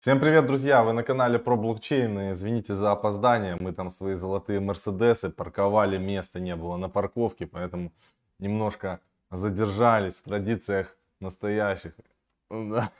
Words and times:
Всем 0.00 0.20
привет, 0.20 0.46
друзья! 0.46 0.84
Вы 0.84 0.92
на 0.92 1.02
канале 1.02 1.40
про 1.40 1.56
блокчейн. 1.56 2.30
Извините 2.30 2.72
за 2.72 2.92
опоздание. 2.92 3.56
Мы 3.58 3.72
там 3.72 3.90
свои 3.90 4.14
золотые 4.14 4.60
мерседесы 4.60 5.28
парковали, 5.28 5.98
места 5.98 6.38
не 6.38 6.54
было 6.54 6.76
на 6.76 6.88
парковке, 6.88 7.48
поэтому 7.48 7.92
немножко 8.38 9.00
задержались 9.32 10.14
в 10.14 10.22
традициях 10.22 10.96
настоящих. 11.18 11.94
Она, 12.48 12.92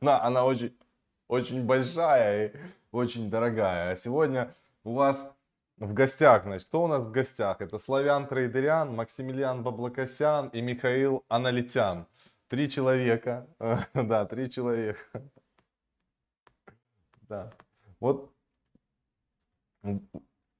она 0.00 0.44
очень, 0.44 0.78
очень 1.26 1.66
большая 1.66 2.46
и 2.46 2.52
очень 2.92 3.28
дорогая. 3.28 3.90
А 3.90 3.96
сегодня 3.96 4.54
у 4.84 4.94
вас 4.94 5.28
в 5.76 5.92
гостях, 5.92 6.44
значит, 6.44 6.68
кто 6.68 6.84
у 6.84 6.86
нас 6.86 7.02
в 7.02 7.10
гостях? 7.10 7.60
Это 7.60 7.78
Славян 7.78 8.28
Трейдерян, 8.28 8.94
Максимилиан 8.94 9.64
Баблокосян 9.64 10.50
и 10.50 10.62
Михаил 10.62 11.24
Аналитян. 11.26 12.06
Три 12.46 12.70
человека, 12.70 13.48
да, 13.92 14.24
три 14.24 14.48
человека. 14.48 15.00
Да. 17.28 17.52
Вот, 18.00 18.32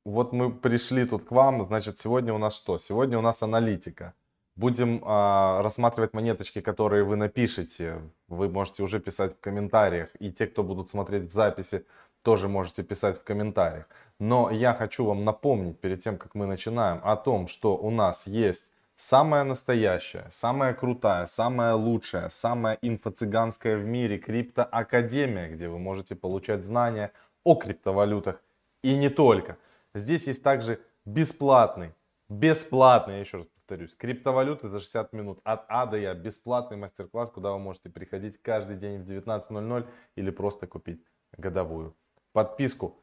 вот 0.04 0.32
мы 0.32 0.52
пришли 0.52 1.06
тут 1.06 1.24
к 1.24 1.30
вам, 1.30 1.64
значит, 1.64 1.98
сегодня 1.98 2.34
у 2.34 2.38
нас 2.38 2.56
что? 2.56 2.78
Сегодня 2.78 3.18
у 3.18 3.22
нас 3.22 3.42
аналитика. 3.42 4.14
Будем 4.56 5.02
а, 5.04 5.62
рассматривать 5.62 6.14
монеточки, 6.14 6.60
которые 6.60 7.04
вы 7.04 7.16
напишете. 7.16 8.02
Вы 8.26 8.48
можете 8.48 8.82
уже 8.82 8.98
писать 8.98 9.36
в 9.36 9.40
комментариях. 9.40 10.10
И 10.18 10.32
те, 10.32 10.46
кто 10.46 10.64
будут 10.64 10.90
смотреть 10.90 11.30
в 11.30 11.32
записи, 11.32 11.86
тоже 12.22 12.48
можете 12.48 12.82
писать 12.82 13.18
в 13.18 13.22
комментариях. 13.22 13.88
Но 14.18 14.50
я 14.50 14.74
хочу 14.74 15.04
вам 15.04 15.24
напомнить 15.24 15.80
перед 15.80 16.02
тем, 16.02 16.18
как 16.18 16.34
мы 16.34 16.46
начинаем, 16.46 17.00
о 17.04 17.16
том, 17.16 17.46
что 17.46 17.76
у 17.76 17.90
нас 17.90 18.26
есть 18.26 18.68
самая 18.98 19.44
настоящая, 19.44 20.26
самая 20.30 20.74
крутая, 20.74 21.26
самая 21.26 21.74
лучшая, 21.74 22.28
самая 22.28 22.76
инфо-цыганская 22.82 23.76
в 23.78 23.86
мире 23.86 24.18
криптоакадемия, 24.18 25.48
где 25.48 25.68
вы 25.68 25.78
можете 25.78 26.16
получать 26.16 26.64
знания 26.64 27.12
о 27.44 27.54
криптовалютах 27.54 28.42
и 28.82 28.96
не 28.96 29.08
только. 29.08 29.56
Здесь 29.94 30.26
есть 30.26 30.42
также 30.42 30.80
бесплатный, 31.04 31.94
бесплатный, 32.28 33.14
я 33.14 33.20
еще 33.20 33.38
раз 33.38 33.46
повторюсь, 33.46 33.94
криптовалюты 33.94 34.68
за 34.68 34.80
60 34.80 35.12
минут 35.12 35.40
от 35.44 35.64
А 35.68 35.86
до 35.86 35.96
Я, 35.96 36.14
бесплатный 36.14 36.76
мастер-класс, 36.76 37.30
куда 37.30 37.52
вы 37.52 37.60
можете 37.60 37.90
приходить 37.90 38.42
каждый 38.42 38.76
день 38.76 39.00
в 39.00 39.08
19.00 39.08 39.86
или 40.16 40.30
просто 40.30 40.66
купить 40.66 41.04
годовую 41.36 41.96
подписку. 42.32 43.00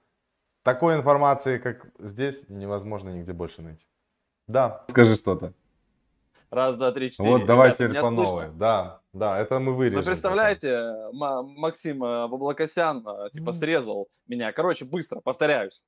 Такой 0.62 0.96
информации, 0.96 1.58
как 1.58 1.86
здесь, 2.00 2.50
невозможно 2.50 3.10
нигде 3.10 3.32
больше 3.32 3.62
найти. 3.62 3.86
Да, 4.48 4.84
скажи 4.90 5.16
что-то. 5.16 5.54
Раз, 6.50 6.78
два, 6.78 6.92
три, 6.92 7.12
четыре. 7.12 7.30
Вот 7.30 7.46
давайте 7.46 7.88
Ребят, 7.88 8.02
по 8.02 8.10
новой. 8.10 8.50
Да, 8.54 9.02
да, 9.14 9.40
это 9.40 9.60
мы 9.60 9.74
вырежем. 9.74 10.00
Вы 10.00 10.06
представляете, 10.06 10.94
Максим 11.12 12.04
э, 12.04 12.28
Баблокосян 12.28 13.06
э, 13.08 13.30
типа 13.32 13.52
срезал 13.52 14.08
меня. 14.28 14.52
Короче, 14.52 14.86
быстро, 14.86 15.22
повторяюсь. 15.22 15.82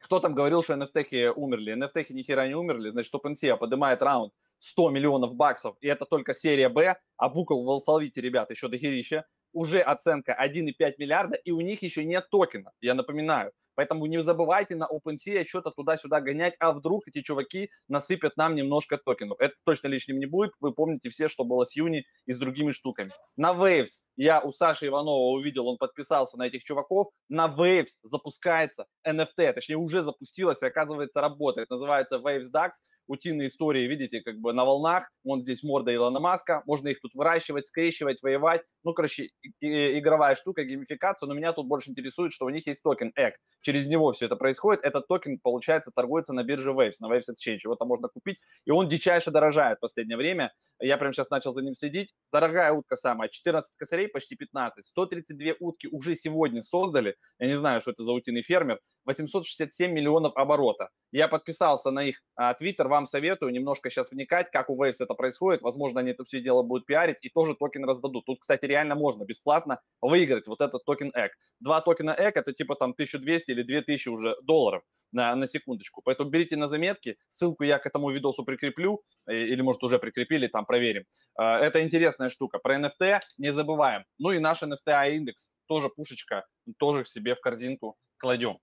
Кто 0.00 0.20
там 0.20 0.34
говорил, 0.34 0.62
что 0.62 0.74
NFT 0.74 1.30
умерли? 1.30 1.74
NFT 1.74 2.12
ни 2.12 2.22
хера 2.22 2.46
не 2.46 2.54
умерли. 2.54 2.90
Значит, 2.90 3.12
OpenSea 3.14 3.56
поднимает 3.56 4.02
раунд 4.02 4.32
100 4.60 4.90
миллионов 4.90 5.34
баксов, 5.34 5.76
и 5.80 5.88
это 5.88 6.04
только 6.04 6.34
серия 6.34 6.68
Б, 6.68 6.96
а 7.16 7.28
букл 7.28 7.62
в 7.62 7.68
алфавите, 7.68 8.20
ребят, 8.20 8.50
еще 8.50 8.68
до 8.68 8.78
херища. 8.78 9.26
Уже 9.52 9.80
оценка 9.80 10.36
1,5 10.38 10.94
миллиарда, 10.98 11.36
и 11.36 11.50
у 11.50 11.60
них 11.60 11.82
еще 11.82 12.04
нет 12.04 12.28
токена, 12.30 12.72
я 12.80 12.94
напоминаю. 12.94 13.52
Поэтому 13.76 14.06
не 14.06 14.20
забывайте 14.22 14.74
на 14.74 14.88
OpenSea 14.88 15.44
что-то 15.44 15.70
туда-сюда 15.70 16.20
гонять, 16.20 16.54
а 16.58 16.72
вдруг 16.72 17.06
эти 17.06 17.22
чуваки 17.22 17.70
насыпят 17.88 18.36
нам 18.36 18.54
немножко 18.54 18.98
токенов. 18.98 19.38
Это 19.40 19.54
точно 19.64 19.88
лишним 19.88 20.18
не 20.18 20.26
будет. 20.26 20.52
Вы 20.60 20.72
помните 20.72 21.10
все, 21.10 21.28
что 21.28 21.44
было 21.44 21.64
с 21.64 21.76
Юни 21.76 22.04
и 22.26 22.32
с 22.32 22.38
другими 22.38 22.72
штуками. 22.72 23.12
На 23.36 23.52
Waves 23.52 24.02
я 24.16 24.40
у 24.40 24.50
Саши 24.50 24.86
Иванова 24.88 25.36
увидел, 25.36 25.68
он 25.68 25.76
подписался 25.76 26.38
на 26.38 26.46
этих 26.46 26.64
чуваков. 26.64 27.08
На 27.28 27.46
Waves 27.46 27.98
запускается 28.02 28.86
NFT, 29.06 29.52
точнее 29.52 29.76
уже 29.76 30.02
запустилась 30.02 30.62
и 30.62 30.66
оказывается 30.66 31.20
работает. 31.20 31.70
Называется 31.70 32.16
Waves 32.16 32.50
Ducks 32.52 32.70
утиные 33.06 33.48
истории, 33.48 33.86
видите, 33.86 34.20
как 34.20 34.38
бы 34.38 34.52
на 34.52 34.64
волнах. 34.64 35.10
Вон 35.24 35.40
здесь 35.40 35.62
морда 35.62 35.94
Илона 35.94 36.20
Маска. 36.20 36.62
Можно 36.66 36.88
их 36.88 37.00
тут 37.00 37.14
выращивать, 37.14 37.66
скрещивать, 37.66 38.22
воевать. 38.22 38.62
Ну, 38.84 38.92
короче, 38.94 39.30
игровая 39.60 40.34
штука, 40.34 40.64
геймификация. 40.64 41.26
Но 41.26 41.34
меня 41.34 41.52
тут 41.52 41.66
больше 41.66 41.90
интересует, 41.90 42.32
что 42.32 42.46
у 42.46 42.50
них 42.50 42.66
есть 42.66 42.82
токен 42.82 43.12
EGG. 43.18 43.32
Через 43.60 43.86
него 43.86 44.12
все 44.12 44.26
это 44.26 44.36
происходит. 44.36 44.84
Этот 44.84 45.06
токен, 45.08 45.38
получается, 45.42 45.90
торгуется 45.94 46.32
на 46.32 46.44
бирже 46.44 46.70
Waves, 46.70 46.96
на 47.00 47.06
Waves 47.06 47.30
Exchange. 47.30 47.58
Его 47.64 47.74
там 47.76 47.88
можно 47.88 48.08
купить. 48.08 48.38
И 48.64 48.70
он 48.70 48.88
дичайше 48.88 49.30
дорожает 49.30 49.78
в 49.78 49.80
последнее 49.80 50.16
время. 50.16 50.52
Я 50.80 50.98
прямо 50.98 51.12
сейчас 51.12 51.30
начал 51.30 51.52
за 51.52 51.62
ним 51.62 51.74
следить. 51.74 52.14
Дорогая 52.32 52.72
утка 52.72 52.96
самая. 52.96 53.28
14 53.28 53.76
косарей, 53.76 54.08
почти 54.08 54.36
15. 54.36 54.84
132 54.84 55.54
утки 55.60 55.88
уже 55.90 56.14
сегодня 56.14 56.62
создали. 56.62 57.16
Я 57.38 57.46
не 57.46 57.56
знаю, 57.56 57.80
что 57.80 57.90
это 57.90 58.04
за 58.04 58.12
утиный 58.12 58.42
фермер. 58.42 58.80
867 59.06 59.92
миллионов 59.92 60.36
оборота. 60.36 60.90
Я 61.12 61.28
подписался 61.28 61.90
на 61.90 62.04
их 62.04 62.20
а, 62.34 62.52
твиттер, 62.54 62.88
вам 62.96 63.06
советую 63.06 63.52
немножко 63.52 63.90
сейчас 63.90 64.10
вникать, 64.10 64.50
как 64.50 64.70
у 64.70 64.82
Waves 64.82 64.96
это 65.00 65.14
происходит. 65.14 65.62
Возможно, 65.62 66.00
они 66.00 66.12
это 66.12 66.24
все 66.24 66.40
дело 66.40 66.62
будут 66.62 66.86
пиарить 66.86 67.18
и 67.20 67.28
тоже 67.28 67.54
токен 67.54 67.84
раздадут. 67.84 68.24
Тут, 68.24 68.40
кстати, 68.40 68.64
реально 68.64 68.94
можно 68.94 69.24
бесплатно 69.24 69.80
выиграть 70.00 70.46
вот 70.46 70.60
этот 70.60 70.84
токен 70.84 71.12
EGG. 71.14 71.32
Два 71.60 71.80
токена 71.80 72.14
EGG 72.18 72.36
это 72.38 72.52
типа 72.52 72.74
там 72.74 72.90
1200 72.92 73.50
или 73.50 73.62
2000 73.62 74.08
уже 74.08 74.36
долларов 74.42 74.82
на, 75.12 75.36
на 75.36 75.46
секундочку. 75.46 76.00
Поэтому 76.02 76.30
берите 76.30 76.56
на 76.56 76.68
заметки, 76.68 77.18
ссылку 77.28 77.64
я 77.64 77.78
к 77.78 77.86
этому 77.86 78.10
видосу 78.10 78.44
прикреплю, 78.44 79.02
э, 79.26 79.36
или 79.36 79.60
может 79.60 79.82
уже 79.82 79.98
прикрепили, 79.98 80.46
там 80.46 80.64
проверим. 80.64 81.04
А, 81.34 81.58
это 81.58 81.82
интересная 81.82 82.30
штука. 82.30 82.58
Про 82.58 82.78
NFT 82.78 83.20
не 83.38 83.52
забываем. 83.52 84.04
Ну 84.18 84.32
и 84.32 84.38
наш 84.38 84.62
NFT 84.62 85.16
индекс 85.16 85.52
тоже 85.66 85.90
пушечка, 85.90 86.46
тоже 86.78 87.04
к 87.04 87.08
себе 87.08 87.34
в 87.34 87.40
корзинку 87.40 87.96
кладем. 88.16 88.58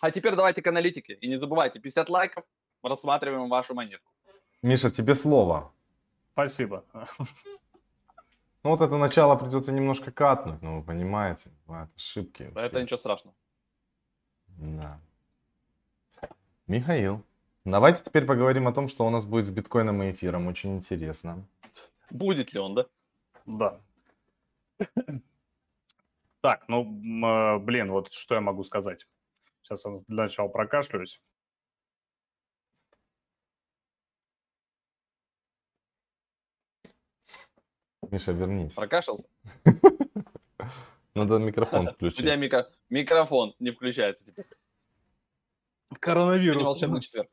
А 0.00 0.10
теперь 0.10 0.34
давайте 0.34 0.60
к 0.62 0.66
аналитике. 0.66 1.14
И 1.14 1.28
не 1.28 1.38
забывайте, 1.38 1.80
50 1.80 2.10
лайков, 2.10 2.44
рассматриваем 2.88 3.48
вашу 3.48 3.74
монетку. 3.74 4.10
Миша, 4.62 4.90
тебе 4.90 5.14
слово. 5.14 5.72
Спасибо. 6.32 6.84
Ну 8.62 8.70
вот 8.70 8.80
это 8.80 8.96
начало 8.96 9.36
придется 9.36 9.72
немножко 9.72 10.10
катнуть, 10.10 10.60
ну 10.60 10.78
вы 10.80 10.84
понимаете, 10.84 11.50
бывают 11.66 11.90
ошибки. 11.94 12.50
Да 12.52 12.62
это 12.62 12.82
ничего 12.82 12.96
страшного. 12.96 13.36
Да. 14.48 15.00
Михаил, 16.66 17.22
давайте 17.64 18.02
теперь 18.02 18.24
поговорим 18.26 18.66
о 18.66 18.72
том, 18.72 18.88
что 18.88 19.06
у 19.06 19.10
нас 19.10 19.24
будет 19.24 19.46
с 19.46 19.50
биткоином 19.50 20.02
и 20.02 20.10
эфиром. 20.10 20.48
Очень 20.48 20.76
интересно. 20.76 21.46
Будет 22.10 22.52
ли 22.52 22.58
он, 22.58 22.74
да? 22.74 22.86
Да. 23.46 23.80
Так, 26.40 26.64
ну, 26.68 26.82
э, 26.84 27.58
блин, 27.58 27.90
вот 27.90 28.12
что 28.12 28.34
я 28.34 28.40
могу 28.40 28.62
сказать. 28.64 29.06
Сейчас 29.62 29.84
я 29.84 29.96
для 30.06 30.24
начала 30.24 30.48
прокашлюсь. 30.48 31.20
Миша, 38.16 38.32
вернись. 38.32 38.74
Прокашлялся? 38.74 39.28
Надо 41.14 41.36
микрофон 41.36 41.92
включить. 41.92 42.20
У 42.20 42.22
тебя 42.22 42.36
микро... 42.36 42.66
микрофон 42.88 43.54
не 43.58 43.72
включается 43.72 44.24
теперь. 44.24 44.46
Коронавирус. 46.00 46.64
Волшебный 46.64 47.02
четверг. 47.02 47.28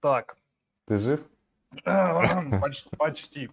Так. 0.00 0.38
Ты 0.86 0.96
жив? 0.96 1.20
Почти. 1.84 2.88
Почти. 2.96 3.50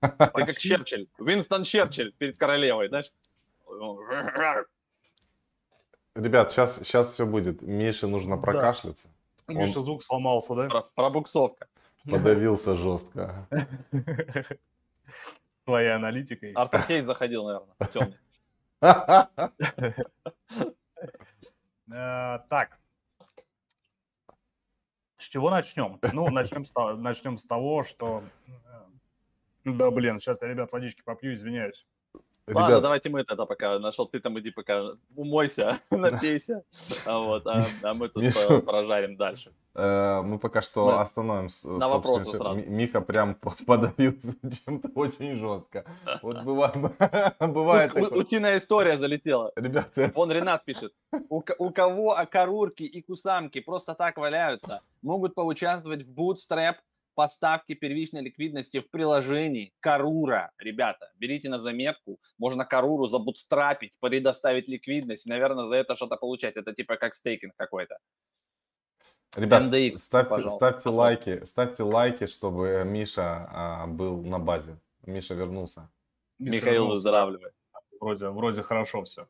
Ты 0.00 0.16
как 0.18 0.58
Черчилль. 0.58 1.08
Винстон 1.18 1.64
Черчилль 1.64 2.12
перед 2.12 2.36
королевой, 2.36 2.88
знаешь? 2.88 3.10
Ребят, 6.14 6.52
сейчас, 6.52 6.76
сейчас 6.76 7.14
все 7.14 7.24
будет. 7.24 7.62
Мише 7.62 8.06
нужно 8.06 8.36
прокашляться. 8.36 9.08
Да. 9.46 9.54
Миша 9.54 9.80
звук 9.80 10.02
сломался, 10.02 10.54
да? 10.54 10.68
Про, 10.68 10.82
пробуксовка. 10.94 11.68
Подавился 12.10 12.74
жестко. 12.74 13.48
Своей 15.64 15.94
аналитикой. 15.94 16.52
Артур 16.52 16.80
Хейс 16.82 17.04
заходил, 17.04 17.44
наверное, 17.44 17.74
темный. 17.92 18.18
Э, 21.90 22.40
так. 22.50 22.78
С 25.16 25.24
чего 25.24 25.48
начнем? 25.48 25.98
Ну, 26.12 26.28
начнем 26.28 26.66
с, 26.66 26.74
начнем 26.96 27.38
с 27.38 27.44
того, 27.44 27.82
что... 27.82 28.22
Э, 28.46 28.84
да, 29.64 29.90
блин, 29.90 30.20
сейчас 30.20 30.42
я, 30.42 30.48
ребят, 30.48 30.70
водички 30.70 31.00
попью, 31.00 31.34
извиняюсь. 31.34 31.86
Ладно, 32.54 32.68
Ребят... 32.68 32.82
давайте 32.82 33.08
мы 33.10 33.24
тогда 33.24 33.46
пока 33.46 33.78
нашел, 33.78 34.06
ты 34.06 34.20
там 34.20 34.38
иди 34.38 34.50
пока 34.50 34.92
умойся, 35.14 35.78
напейся, 35.90 36.64
а, 37.04 37.18
вот, 37.18 37.46
а, 37.46 37.62
а 37.82 37.94
мы 37.94 38.08
тут 38.08 38.22
Миша, 38.22 38.60
прожарим 38.60 39.16
дальше. 39.16 39.52
Э, 39.78 40.22
мы 40.22 40.38
пока 40.38 40.60
что 40.60 40.86
мы 40.86 41.00
остановим. 41.00 41.50
На 41.64 41.88
вопросы 41.88 42.36
сразу. 42.36 42.60
Миха 42.66 43.00
прям 43.00 43.36
подавился 43.66 44.34
чем-то 44.64 44.88
очень 44.94 45.36
жестко. 45.36 45.84
Вот 46.22 46.42
бывает, 46.44 46.76
бывает 47.38 47.92
такое. 47.92 48.10
Утиная 48.10 48.58
история 48.58 48.96
залетела. 48.96 49.52
Ребята. 49.54 50.10
Он 50.16 50.32
Ренат 50.32 50.64
пишет. 50.64 50.92
У, 51.28 51.70
кого 51.70 52.16
окорурки 52.16 52.82
и 52.82 53.02
кусамки 53.02 53.60
просто 53.60 53.94
так 53.94 54.16
валяются, 54.16 54.80
могут 55.02 55.34
поучаствовать 55.34 56.02
в 56.02 56.12
Bootstrap 56.12 56.76
поставки 57.18 57.74
первичной 57.74 58.22
ликвидности 58.22 58.78
в 58.78 58.88
приложении 58.90 59.72
Карура. 59.80 60.52
Ребята, 60.56 61.10
берите 61.16 61.48
на 61.48 61.58
заметку, 61.58 62.20
можно 62.38 62.64
Каруру 62.64 63.08
забутстрапить, 63.08 63.98
предоставить 63.98 64.68
ликвидность, 64.68 65.26
и, 65.26 65.30
наверное, 65.30 65.66
за 65.66 65.74
это 65.74 65.96
что-то 65.96 66.16
получать. 66.16 66.54
Это 66.54 66.72
типа 66.72 66.96
как 66.96 67.14
стейкинг 67.14 67.56
какой-то. 67.56 67.98
Ребят, 69.36 69.64
NDX, 69.64 69.96
ставьте, 69.96 70.48
ставьте 70.48 70.88
лайки, 70.90 71.44
ставьте 71.44 71.82
лайки, 71.82 72.26
чтобы 72.26 72.84
Миша 72.86 73.48
а, 73.50 73.86
был 73.88 74.22
на 74.22 74.38
базе. 74.38 74.78
Миша 75.04 75.34
вернулся. 75.34 75.90
Миша 76.38 76.56
Михаил 76.56 76.86
выздоравливает. 76.86 77.52
Вроде, 78.00 78.28
вроде 78.28 78.62
хорошо 78.62 79.02
все. 79.02 79.26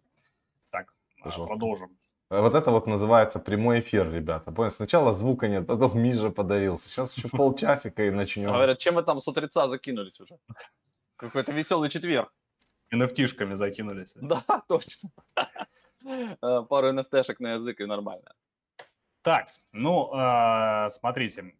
Так, 0.71 0.95
Пожалуйста. 1.23 1.55
продолжим. 1.55 1.98
Вот 2.31 2.55
это 2.55 2.71
вот 2.71 2.87
называется 2.87 3.39
прямой 3.39 3.81
эфир, 3.81 4.13
ребята. 4.13 4.53
Понял? 4.53 4.71
Сначала 4.71 5.13
звука 5.13 5.49
нет, 5.49 5.67
потом 5.67 5.99
Миша 5.99 6.29
подавился. 6.29 6.91
Сейчас 6.91 7.17
еще 7.17 7.29
полчасика 7.29 8.07
и 8.07 8.11
начнем. 8.11 8.53
Говорят, 8.53 8.79
чем 8.79 8.97
вы 8.97 9.03
там 9.03 9.19
с 9.21 9.29
утреца 9.29 9.67
закинулись 9.67 10.21
уже? 10.21 10.39
Какой-то 11.17 11.53
веселый 11.53 11.89
четверг. 11.89 12.31
NFT-шками 12.95 13.55
закинулись. 13.55 14.13
Да, 14.17 14.45
точно. 14.69 15.11
Э, 16.05 16.63
пару 16.69 16.93
NFT-шек 16.93 17.37
на 17.39 17.55
язык 17.55 17.81
и 17.81 17.87
нормально. 17.87 18.35
Так, 19.23 19.47
ну, 19.73 20.11
а, 20.13 20.91
смотрите. 20.91 21.55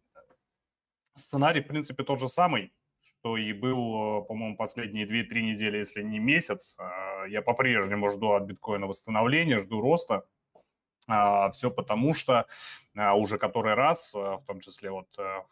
Сценарий, 1.15 1.61
в 1.61 1.67
принципе, 1.67 2.03
тот 2.03 2.19
же 2.19 2.29
самый, 2.29 2.73
что 3.01 3.37
и 3.37 3.53
был, 3.53 4.23
по-моему, 4.23 4.55
последние 4.55 5.05
2-3 5.05 5.41
недели, 5.41 5.77
если 5.77 6.03
не 6.03 6.19
месяц. 6.19 6.77
Я 7.27 7.41
по-прежнему 7.41 8.11
жду 8.11 8.31
от 8.31 8.43
биткоина 8.43 8.87
восстановления, 8.87 9.59
жду 9.59 9.81
роста. 9.81 10.25
А, 11.09 11.49
Все 11.51 11.71
потому, 11.71 12.13
что 12.13 12.45
а, 12.95 13.15
уже 13.15 13.37
который 13.39 13.73
раз, 13.73 14.13
а, 14.15 14.37
в 14.37 14.45
том 14.45 14.59
числе 14.59 14.91
вот 14.91 15.07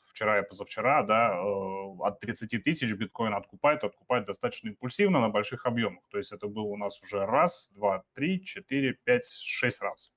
вчера 0.10 0.40
и 0.40 0.48
позавчера, 0.48 1.02
да, 1.04 1.34
э, 1.34 1.96
от 2.00 2.20
30 2.20 2.64
тысяч 2.64 2.94
биткоин 2.94 3.34
откупает, 3.34 3.84
откупает 3.84 4.26
достаточно 4.26 4.70
импульсивно 4.70 5.20
на 5.20 5.30
больших 5.30 5.66
объемах. 5.66 6.04
То 6.10 6.20
есть 6.20 6.32
это 6.32 6.48
было 6.48 6.66
у 6.66 6.78
нас 6.78 7.02
уже 7.02 7.26
раз, 7.26 7.72
два, 7.74 8.04
три, 8.14 8.44
четыре, 8.46 8.94
пять, 9.04 9.28
шесть 9.30 9.82
раз. 9.82 10.12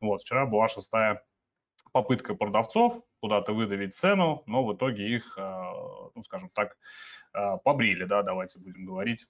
Вот, 0.00 0.22
вчера 0.22 0.46
была 0.46 0.68
шестая 0.68 1.24
попытка 1.92 2.34
продавцов 2.34 3.02
куда-то 3.20 3.52
выдавить 3.54 3.94
цену, 3.94 4.42
но 4.46 4.64
в 4.64 4.74
итоге 4.74 5.08
их, 5.08 5.36
ну, 5.38 6.22
скажем 6.22 6.50
так, 6.50 6.76
побрили, 7.64 8.04
да, 8.04 8.22
давайте 8.22 8.58
будем 8.60 8.84
говорить 8.84 9.26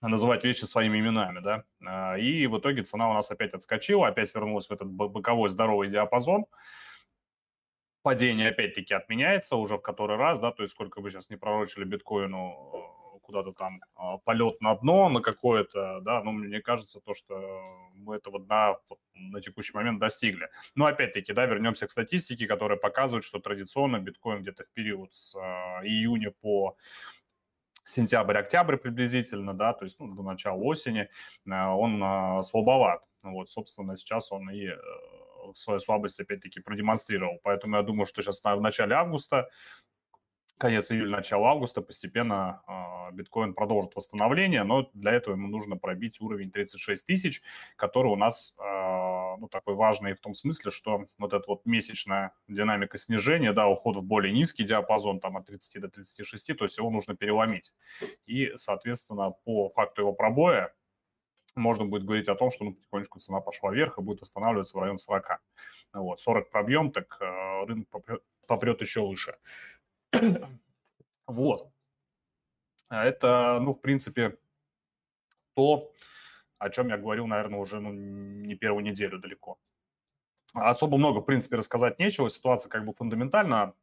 называть 0.00 0.44
вещи 0.44 0.64
своими 0.64 0.98
именами, 0.98 1.40
да, 1.40 1.64
а, 1.84 2.16
и 2.16 2.46
в 2.46 2.58
итоге 2.58 2.82
цена 2.82 3.10
у 3.10 3.14
нас 3.14 3.30
опять 3.30 3.54
отскочила, 3.54 4.08
опять 4.08 4.34
вернулась 4.34 4.68
в 4.68 4.72
этот 4.72 4.88
боковой 4.88 5.48
здоровый 5.48 5.88
диапазон, 5.88 6.46
падение 8.02 8.50
опять-таки 8.50 8.94
отменяется 8.94 9.56
уже 9.56 9.76
в 9.76 9.82
который 9.82 10.16
раз, 10.16 10.38
да, 10.38 10.52
то 10.52 10.62
есть 10.62 10.72
сколько 10.74 11.00
бы 11.00 11.10
сейчас 11.10 11.30
не 11.30 11.36
пророчили 11.36 11.84
биткоину 11.84 12.70
э, 12.72 12.96
куда-то 13.26 13.52
там 13.52 13.80
а, 13.96 14.18
полет 14.18 14.60
на 14.60 14.76
дно 14.76 15.08
на 15.08 15.20
какое-то, 15.20 16.00
да, 16.02 16.22
ну, 16.22 16.30
мне 16.30 16.60
кажется, 16.60 17.00
то, 17.00 17.14
что 17.14 17.90
мы 17.94 18.14
этого 18.14 18.38
дна 18.38 18.76
на 19.14 19.40
текущий 19.40 19.72
момент 19.74 19.98
достигли. 19.98 20.48
Но 20.76 20.86
опять-таки, 20.86 21.32
да, 21.32 21.46
вернемся 21.46 21.86
к 21.86 21.90
статистике, 21.90 22.46
которая 22.46 22.78
показывает, 22.78 23.24
что 23.24 23.40
традиционно 23.40 23.98
биткоин 23.98 24.42
где-то 24.42 24.62
в 24.62 24.70
период 24.72 25.12
с 25.12 25.34
а, 25.34 25.80
июня 25.82 26.30
по 26.30 26.76
сентябрь-октябрь 27.86 28.76
приблизительно, 28.76 29.54
да, 29.54 29.72
то 29.72 29.84
есть 29.84 29.98
ну, 30.00 30.14
до 30.14 30.22
начала 30.22 30.56
осени, 30.56 31.08
э, 31.46 31.66
он 31.66 32.02
а, 32.02 32.42
слабоват. 32.42 33.02
Вот, 33.22 33.48
собственно, 33.48 33.96
сейчас 33.96 34.32
он 34.32 34.50
и 34.50 34.66
э, 34.66 34.76
свою 35.54 35.78
слабость 35.78 36.20
опять-таки 36.20 36.60
продемонстрировал. 36.60 37.38
Поэтому 37.42 37.76
я 37.76 37.82
думаю, 37.82 38.06
что 38.06 38.22
сейчас 38.22 38.42
в 38.42 38.60
начале 38.60 38.94
августа 38.94 39.48
конец 40.58 40.90
июля, 40.90 41.10
начало 41.10 41.48
августа 41.48 41.82
постепенно 41.82 42.62
э, 42.66 43.14
биткоин 43.14 43.54
продолжит 43.54 43.94
восстановление, 43.94 44.64
но 44.64 44.90
для 44.94 45.12
этого 45.12 45.34
ему 45.34 45.48
нужно 45.48 45.76
пробить 45.76 46.20
уровень 46.20 46.50
36 46.50 47.06
тысяч, 47.06 47.42
который 47.76 48.12
у 48.12 48.16
нас 48.16 48.54
э, 48.58 49.36
ну, 49.38 49.48
такой 49.48 49.74
важный 49.74 50.14
в 50.14 50.20
том 50.20 50.34
смысле, 50.34 50.70
что 50.70 51.06
вот 51.18 51.32
эта 51.32 51.44
вот 51.46 51.66
месячная 51.66 52.32
динамика 52.48 52.98
снижения, 52.98 53.52
да, 53.52 53.68
уход 53.68 53.96
в 53.96 54.02
более 54.02 54.32
низкий 54.32 54.64
диапазон, 54.64 55.20
там 55.20 55.36
от 55.36 55.46
30 55.46 55.80
до 55.80 55.88
36, 55.88 56.56
то 56.56 56.64
есть 56.64 56.78
его 56.78 56.90
нужно 56.90 57.14
переломить. 57.16 57.72
И, 58.26 58.52
соответственно, 58.56 59.32
по 59.44 59.68
факту 59.68 60.02
его 60.02 60.12
пробоя 60.12 60.72
можно 61.54 61.86
будет 61.86 62.04
говорить 62.04 62.28
о 62.28 62.34
том, 62.34 62.50
что 62.50 62.64
ну, 62.64 62.74
потихонечку 62.74 63.18
цена 63.18 63.40
пошла 63.40 63.72
вверх 63.72 63.98
и 63.98 64.02
будет 64.02 64.20
восстанавливаться 64.20 64.76
в 64.76 64.80
район 64.80 64.98
40. 64.98 65.40
Вот, 65.94 66.20
40 66.20 66.50
пробьем, 66.50 66.92
так 66.92 67.16
э, 67.20 67.64
рынок 67.66 67.88
попрет, 67.88 68.22
попрет 68.46 68.80
еще 68.80 69.06
выше. 69.06 69.36
Вот. 71.26 71.72
А 72.88 73.04
это, 73.04 73.58
ну, 73.60 73.74
в 73.74 73.80
принципе, 73.80 74.38
то, 75.54 75.92
о 76.58 76.70
чем 76.70 76.88
я 76.88 76.98
говорил, 76.98 77.26
наверное, 77.26 77.58
уже 77.58 77.80
ну, 77.80 77.92
не 77.92 78.54
первую 78.54 78.84
неделю 78.84 79.18
далеко. 79.18 79.58
Особо 80.54 80.96
много, 80.96 81.18
в 81.20 81.24
принципе, 81.24 81.56
рассказать 81.56 81.98
нечего. 81.98 82.30
Ситуация 82.30 82.70
как 82.70 82.84
бы 82.84 82.92
фундаментально 82.94 83.74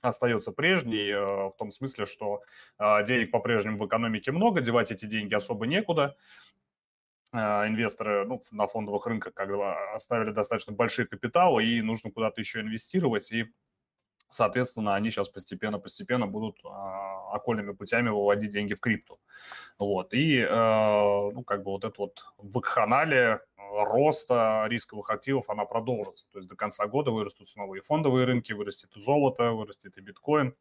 остается 0.00 0.52
прежней, 0.52 1.10
э, 1.10 1.48
в 1.48 1.54
том 1.58 1.70
смысле, 1.70 2.06
что 2.06 2.42
э, 2.78 3.04
денег 3.04 3.30
по-прежнему 3.30 3.78
в 3.78 3.86
экономике 3.86 4.32
много, 4.32 4.60
девать 4.60 4.90
эти 4.90 5.06
деньги 5.06 5.34
особо 5.34 5.66
некуда. 5.66 6.16
Э, 7.32 7.66
инвесторы 7.66 8.26
ну, 8.26 8.42
на 8.50 8.66
фондовых 8.66 9.06
рынках 9.06 9.34
как 9.34 9.48
бы 9.48 9.72
оставили 9.94 10.30
достаточно 10.30 10.72
большие 10.72 11.06
капиталы, 11.06 11.64
и 11.64 11.82
нужно 11.82 12.10
куда-то 12.10 12.40
еще 12.40 12.60
инвестировать, 12.60 13.30
и 13.32 13.52
Соответственно, 14.30 14.94
они 14.94 15.10
сейчас 15.10 15.28
постепенно-постепенно 15.28 16.26
будут 16.26 16.56
а, 16.64 17.32
окольными 17.32 17.72
путями 17.72 18.08
выводить 18.08 18.50
деньги 18.50 18.74
в 18.74 18.80
крипту. 18.80 19.20
Вот. 19.78 20.14
И, 20.14 20.38
э, 20.38 21.30
ну, 21.32 21.42
как 21.44 21.64
бы 21.64 21.72
вот 21.72 21.84
это 21.84 21.94
вот 21.98 22.24
вакханалия 22.38 23.42
роста 23.56 24.66
рисковых 24.68 25.10
активов, 25.10 25.50
она 25.50 25.64
продолжится. 25.64 26.26
То 26.30 26.38
есть 26.38 26.48
до 26.48 26.56
конца 26.56 26.86
года 26.86 27.10
вырастут 27.10 27.48
снова 27.48 27.74
и 27.74 27.80
фондовые 27.80 28.24
рынки, 28.24 28.52
вырастет 28.52 28.90
и 28.96 29.00
золото, 29.00 29.52
вырастет 29.52 29.96
и 29.98 30.00
биткоин 30.00 30.54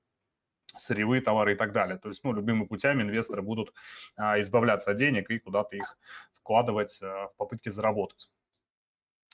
сырьевые 0.78 1.22
товары 1.22 1.54
и 1.54 1.56
так 1.56 1.72
далее. 1.72 1.98
То 1.98 2.10
есть, 2.10 2.24
ну, 2.24 2.34
любыми 2.34 2.66
путями 2.66 3.02
инвесторы 3.02 3.42
будут 3.42 3.74
а, 4.16 4.40
избавляться 4.40 4.92
от 4.92 4.98
денег 4.98 5.30
и 5.30 5.40
куда-то 5.40 5.76
их 5.76 5.98
вкладывать 6.34 7.00
а, 7.02 7.28
в 7.28 7.36
попытке 7.38 7.72
заработать. 7.72 8.30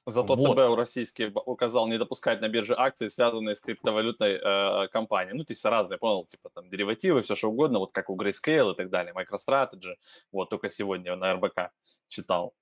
Зато 0.08 0.36
вот. 0.36 0.56
ЦБ 0.56 0.78
российский 0.78 1.32
указал 1.34 1.88
не 1.88 1.98
допускать 1.98 2.40
на 2.40 2.48
бирже 2.48 2.76
акции, 2.78 3.08
связанные 3.08 3.56
с 3.56 3.62
криптовалютной 3.62 4.34
э, 4.34 4.88
компанией. 4.90 5.36
Ну, 5.36 5.44
то 5.44 5.54
есть 5.54 5.66
разные, 5.66 5.98
понял, 5.98 6.26
типа 6.26 6.50
там 6.50 6.70
деривативы, 6.70 7.22
все 7.22 7.34
что 7.34 7.50
угодно, 7.50 7.80
вот 7.80 7.92
как 7.92 8.10
у 8.10 8.16
Grayscale 8.16 8.74
и 8.74 8.76
так 8.76 8.90
далее, 8.90 9.14
MicroStrategy. 9.14 9.96
Вот 10.32 10.50
только 10.50 10.70
сегодня 10.70 11.16
на 11.16 11.34
РБК 11.34 11.72
читал. 12.08 12.54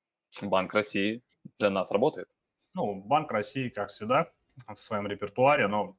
Банк 0.42 0.74
России 0.74 1.22
для 1.60 1.70
нас 1.70 1.92
работает. 1.92 2.30
Ну, 2.74 2.96
Банк 2.96 3.32
России, 3.32 3.68
как 3.68 3.90
всегда, 3.90 4.32
в 4.68 4.80
своем 4.80 5.08
репертуаре, 5.08 5.68
но 5.68 5.98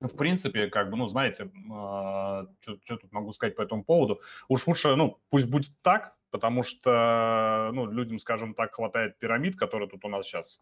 в 0.00 0.16
принципе, 0.16 0.68
как 0.68 0.90
бы, 0.90 0.96
ну, 0.96 1.06
знаете, 1.06 1.44
э, 1.44 1.48
а, 1.70 2.46
что 2.60 2.96
тут 2.96 3.12
могу 3.12 3.32
сказать 3.32 3.56
по 3.56 3.62
этому 3.62 3.84
поводу? 3.84 4.20
Уж 4.48 4.66
лучше, 4.66 4.96
ну, 4.96 5.18
пусть 5.30 5.48
будет 5.48 5.70
так, 5.82 6.16
потому 6.32 6.64
что, 6.64 7.70
ну, 7.72 7.86
людям, 7.86 8.18
скажем 8.18 8.54
так, 8.54 8.74
хватает 8.74 9.18
пирамид, 9.18 9.56
которые 9.56 9.88
тут 9.88 10.04
у 10.04 10.08
нас 10.08 10.26
сейчас 10.26 10.60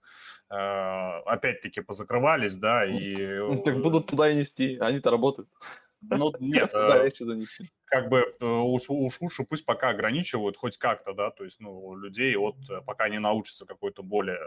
э, 0.51 0.55
опять-таки 0.55 1.81
позакрывались, 1.81 2.57
да, 2.57 2.85
и... 2.85 3.17
Ну, 3.39 3.63
так 3.65 3.81
будут 3.81 4.09
туда 4.09 4.31
и 4.31 4.37
нести, 4.37 4.77
они-то 4.79 5.11
работают. 5.11 5.49
Ну, 6.03 6.33
нет, 6.41 6.73
занести. 6.73 7.71
Как 7.85 8.09
бы 8.09 8.35
э, 8.41 8.45
уж, 8.45 8.89
лучше 8.89 9.45
пусть 9.45 9.65
пока 9.65 9.91
ограничивают 9.91 10.57
хоть 10.57 10.77
как-то, 10.77 11.15
да, 11.15 11.31
то 11.31 11.45
есть, 11.45 11.61
ну, 11.61 11.95
людей 11.97 12.35
вот 12.37 12.57
э, 12.69 12.81
пока 12.85 13.09
не 13.09 13.21
научатся 13.21 13.65
какой-то 13.65 14.03
более 14.03 14.41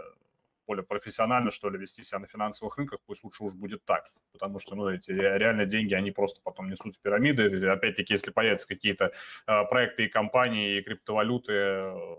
более 0.68 0.84
профессионально, 0.84 1.52
что 1.52 1.70
ли, 1.70 1.78
вести 1.78 2.04
себя 2.04 2.20
на 2.20 2.28
финансовых 2.28 2.78
рынках, 2.78 3.00
пусть 3.06 3.24
лучше 3.24 3.44
уж 3.44 3.54
будет 3.54 3.86
так. 3.86 4.12
Потому 4.32 4.60
что, 4.60 4.76
ну, 4.76 4.90
эти 4.90 5.12
реально 5.12 5.66
деньги, 5.66 5.94
они 5.94 6.12
просто 6.12 6.42
потом 6.44 6.70
несут 6.70 6.96
в 6.96 7.02
пирамиды. 7.02 7.68
Опять-таки, 7.68 8.14
если 8.14 8.32
появятся 8.32 8.68
какие-то 8.68 9.12
э, 9.48 9.66
проекты 9.66 10.06
и 10.06 10.10
компании, 10.10 10.78
и 10.78 10.82
криптовалюты, 10.82 11.54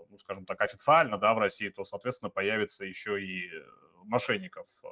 ну, 0.09 0.17
скажем 0.19 0.45
так, 0.45 0.61
официально, 0.61 1.17
да, 1.17 1.33
в 1.33 1.39
России, 1.39 1.69
то, 1.69 1.83
соответственно, 1.83 2.29
появится 2.29 2.85
еще 2.85 3.21
и 3.21 3.49
мошенников 4.03 4.67
э, 4.83 4.87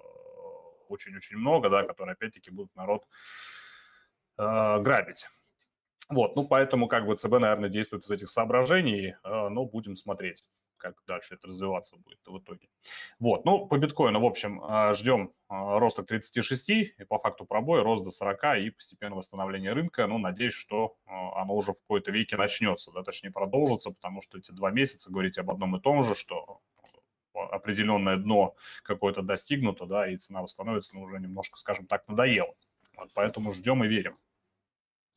очень-очень 0.89 1.38
много, 1.38 1.69
да, 1.69 1.83
которые, 1.83 2.13
опять-таки, 2.13 2.51
будут 2.51 2.75
народ 2.75 3.03
э, 4.38 4.79
грабить. 4.79 5.27
Вот, 6.10 6.36
ну, 6.36 6.48
поэтому, 6.48 6.88
как 6.88 7.05
бы, 7.05 7.15
ЦБ, 7.15 7.39
наверное, 7.39 7.69
действует 7.69 8.03
из 8.03 8.12
этих 8.12 8.29
соображений, 8.29 9.15
э, 9.24 9.50
но 9.50 9.65
будем 9.65 9.95
смотреть 9.95 10.43
как 10.84 10.96
дальше 11.08 11.36
это 11.36 11.48
развиваться 11.48 11.96
будет 11.96 12.20
в 12.25 12.38
итоге. 12.38 12.68
Вот, 13.18 13.46
ну, 13.46 13.66
по 13.66 13.78
биткоину, 13.78 14.20
в 14.20 14.25
общем, 14.25 14.62
а, 14.63 14.94
ждем 14.94 15.32
а, 15.48 15.80
роста 15.80 16.04
к 16.04 16.08
36, 16.08 16.70
и 16.70 16.94
по 17.08 17.18
факту 17.18 17.46
пробой 17.46 17.82
рост 17.84 18.04
до 18.04 18.12
40 18.12 18.58
и 18.60 18.70
постепенно 18.70 19.16
восстановление 19.16 19.72
рынка. 19.72 20.06
Ну, 20.08 20.18
надеюсь, 20.18 20.54
что 20.54 20.98
а, 21.06 21.42
оно 21.42 21.56
уже 21.56 21.72
в 21.72 21.80
какой-то 21.82 22.12
веке 22.12 22.36
начнется, 22.36 22.92
да, 22.92 23.02
точнее 23.02 23.32
продолжится, 23.32 23.92
потому 23.92 24.22
что 24.22 24.38
эти 24.38 24.52
два 24.52 24.72
месяца 24.72 25.10
говорить 25.10 25.38
об 25.38 25.52
одном 25.52 25.78
и 25.78 25.80
том 25.80 26.04
же, 26.04 26.16
что 26.16 26.60
определенное 27.34 28.18
дно 28.18 28.56
какое-то 28.84 29.22
достигнуто, 29.22 29.86
да, 29.86 30.10
и 30.10 30.18
цена 30.18 30.42
восстановится, 30.42 30.94
но 30.96 31.02
уже 31.02 31.18
немножко, 31.18 31.58
скажем 31.58 31.88
так, 31.88 32.06
надоело. 32.10 32.54
Вот, 32.98 33.10
поэтому 33.13 33.54
ждем 33.54 33.86
и 33.86 33.88
верим. 33.88 34.18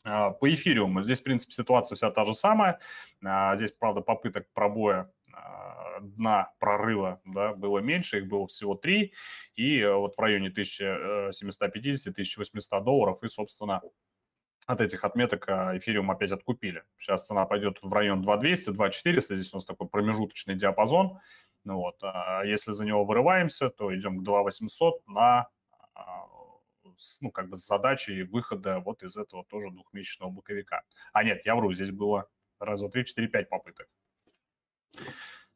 По 0.05 0.39
эфириуму 0.43 1.03
здесь, 1.03 1.21
в 1.21 1.25
принципе, 1.25 1.53
ситуация 1.53 1.97
вся 1.97 2.13
та 2.13 2.25
же 2.25 2.33
самая. 2.33 2.79
Здесь, 3.21 3.73
правда, 3.73 4.03
попыток 4.03 4.47
пробоя 4.55 5.11
дна 6.01 6.53
прорыва 6.59 7.21
да, 7.25 7.55
было 7.55 7.79
меньше, 7.79 8.19
их 8.19 8.27
было 8.27 8.47
всего 8.47 8.75
три, 8.75 9.15
и 9.55 9.83
вот 9.85 10.17
в 10.17 10.21
районе 10.21 10.49
1750-1800 10.49 12.83
долларов, 12.83 13.23
и, 13.23 13.29
собственно, 13.29 13.81
от 14.67 14.81
этих 14.81 15.05
отметок 15.05 15.49
эфириум 15.49 16.11
опять 16.11 16.33
откупили. 16.33 16.83
Сейчас 16.99 17.27
цена 17.27 17.47
пойдет 17.47 17.79
в 17.83 17.93
район 17.93 18.23
2200, 18.23 18.71
2400, 18.71 19.37
здесь 19.37 19.55
у 19.55 19.57
нас 19.57 19.65
такой 19.65 19.89
промежуточный 19.89 20.57
диапазон. 20.57 21.21
Ну 21.65 21.77
вот, 21.77 21.99
а 22.03 22.43
если 22.45 22.73
за 22.73 22.85
него 22.85 23.05
вырываемся, 23.05 23.71
то 23.71 23.97
идем 23.97 24.19
к 24.19 24.25
2800 24.25 25.07
на 25.07 25.49
ну, 27.21 27.31
как 27.31 27.49
бы 27.49 27.57
с 27.57 27.67
задачей 27.67 28.23
выхода 28.23 28.81
вот 28.81 29.03
из 29.03 29.17
этого 29.17 29.45
тоже 29.45 29.71
двухмесячного 29.71 30.31
боковика. 30.31 30.83
А 31.13 31.25
нет, 31.25 31.43
я 31.45 31.55
вру, 31.55 31.73
здесь 31.73 31.91
было 31.91 32.29
раз, 32.59 32.81
два, 32.81 32.89
три, 32.89 33.05
четыре, 33.05 33.29
пять 33.29 33.49
попыток. 33.49 33.89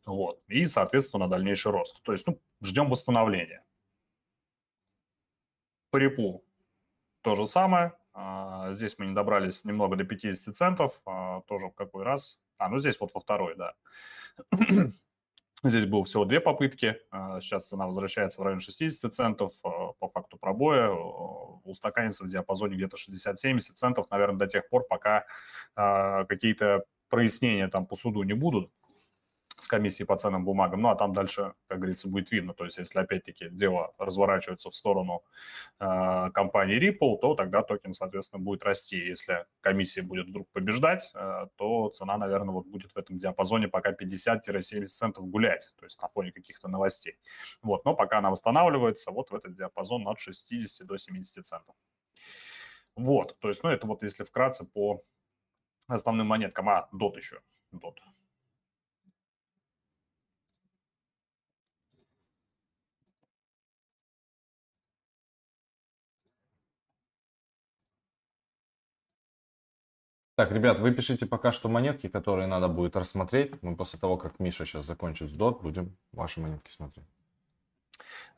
Вот. 0.06 0.42
И, 0.48 0.66
соответственно, 0.66 1.28
дальнейший 1.28 1.72
рост. 1.72 2.02
То 2.02 2.12
есть, 2.12 2.26
ну, 2.26 2.40
ждем 2.62 2.88
восстановления. 2.88 3.64
По 5.90 5.96
репу 5.96 6.44
то 7.22 7.34
же 7.34 7.44
самое. 7.44 7.94
А, 8.12 8.72
здесь 8.72 8.98
мы 8.98 9.06
не 9.06 9.14
добрались 9.14 9.64
немного 9.64 9.96
до 9.96 10.04
50 10.04 10.54
центов. 10.54 11.00
А, 11.06 11.42
тоже 11.42 11.68
в 11.68 11.74
какой 11.74 12.04
раз? 12.04 12.38
А, 12.58 12.68
ну 12.68 12.78
здесь 12.78 12.98
вот 13.00 13.10
во 13.14 13.20
второй, 13.20 13.56
да. 13.56 13.74
Здесь 15.62 15.84
было 15.84 16.02
всего 16.04 16.24
две 16.24 16.40
попытки. 16.40 16.96
А, 17.10 17.38
сейчас 17.42 17.68
цена 17.68 17.86
возвращается 17.86 18.40
в 18.40 18.44
район 18.44 18.60
60 18.60 19.12
центов. 19.12 19.52
По 19.62 20.08
факту 20.08 20.38
пробоя 20.38 20.90
устаканится 21.64 22.24
в 22.24 22.28
диапазоне 22.28 22.76
где-то 22.76 22.96
60-70 22.96 23.58
центов, 23.74 24.10
наверное, 24.10 24.38
до 24.38 24.46
тех 24.46 24.66
пор, 24.70 24.86
пока 24.88 25.26
какие-то 25.74 26.84
прояснения 27.10 27.68
там 27.68 27.84
по 27.84 27.94
суду 27.94 28.22
не 28.22 28.32
будут 28.32 28.70
с 29.60 29.68
комиссией 29.68 30.06
по 30.06 30.16
ценным 30.16 30.44
бумагам. 30.44 30.82
Ну, 30.82 30.88
а 30.88 30.96
там 30.96 31.12
дальше, 31.12 31.54
как 31.68 31.78
говорится, 31.78 32.08
будет 32.08 32.30
видно. 32.32 32.54
То 32.54 32.64
есть, 32.64 32.78
если 32.78 32.98
опять-таки 32.98 33.48
дело 33.50 33.94
разворачивается 33.98 34.70
в 34.70 34.74
сторону 34.74 35.22
э, 35.78 36.30
компании 36.32 36.78
Ripple, 36.78 37.18
то 37.20 37.34
тогда 37.34 37.62
токен, 37.62 37.92
соответственно, 37.92 38.42
будет 38.42 38.64
расти. 38.64 38.96
Если 38.96 39.46
комиссия 39.60 40.02
будет 40.02 40.28
вдруг 40.28 40.48
побеждать, 40.52 41.10
э, 41.14 41.46
то 41.56 41.90
цена, 41.90 42.16
наверное, 42.16 42.54
вот 42.54 42.66
будет 42.66 42.92
в 42.92 42.96
этом 42.96 43.18
диапазоне 43.18 43.68
пока 43.68 43.92
50-70 43.92 44.86
центов 44.86 45.28
гулять, 45.28 45.72
то 45.78 45.84
есть 45.84 46.00
на 46.00 46.08
фоне 46.08 46.32
каких-то 46.32 46.68
новостей. 46.68 47.18
Вот, 47.62 47.84
но 47.84 47.94
пока 47.94 48.18
она 48.18 48.30
восстанавливается, 48.30 49.10
вот 49.10 49.30
в 49.30 49.34
этот 49.34 49.54
диапазон 49.54 50.08
от 50.08 50.18
60 50.18 50.86
до 50.86 50.96
70 50.96 51.44
центов. 51.44 51.74
Вот, 52.96 53.38
то 53.40 53.48
есть, 53.48 53.62
ну, 53.62 53.70
это 53.70 53.86
вот 53.86 54.02
если 54.02 54.24
вкратце 54.24 54.64
по 54.64 55.02
основным 55.94 56.26
монеткам. 56.26 56.68
А, 56.68 56.88
DOT 56.92 57.16
еще, 57.16 57.40
DOT. 57.72 57.96
Так, 70.40 70.52
ребят, 70.52 70.80
вы 70.80 70.90
пишите 70.90 71.26
пока 71.26 71.52
что 71.52 71.68
монетки, 71.68 72.08
которые 72.08 72.46
надо 72.46 72.66
будет 72.66 72.96
рассмотреть. 72.96 73.62
Мы 73.62 73.76
после 73.76 73.98
того, 73.98 74.16
как 74.16 74.38
Миша 74.38 74.64
сейчас 74.64 74.86
закончит 74.86 75.28
с 75.28 75.36
DOT, 75.36 75.60
будем 75.60 75.98
ваши 76.12 76.40
монетки 76.40 76.70
смотреть. 76.70 77.04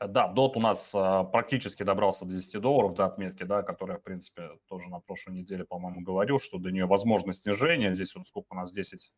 Да, 0.05 0.29
DOT 0.35 0.51
у 0.55 0.59
нас 0.59 0.93
а, 0.93 1.23
практически 1.23 1.83
добрался 1.83 2.25
до 2.25 2.35
10 2.35 2.59
долларов 2.59 2.93
до 2.93 3.05
отметки, 3.05 3.43
да, 3.43 3.63
которая, 3.63 3.99
в 3.99 4.03
принципе, 4.03 4.49
тоже 4.67 4.89
на 4.89 4.99
прошлой 4.99 5.35
неделе, 5.35 5.63
по-моему, 5.63 6.01
говорил, 6.01 6.39
что 6.41 6.57
до 6.57 6.71
нее 6.71 6.87
возможно 6.87 7.31
снижение. 7.31 7.93
Здесь 7.93 8.13
вот 8.15 8.27
сколько 8.27 8.47
у 8.49 8.55
нас 8.55 8.73
10, 8.73 9.13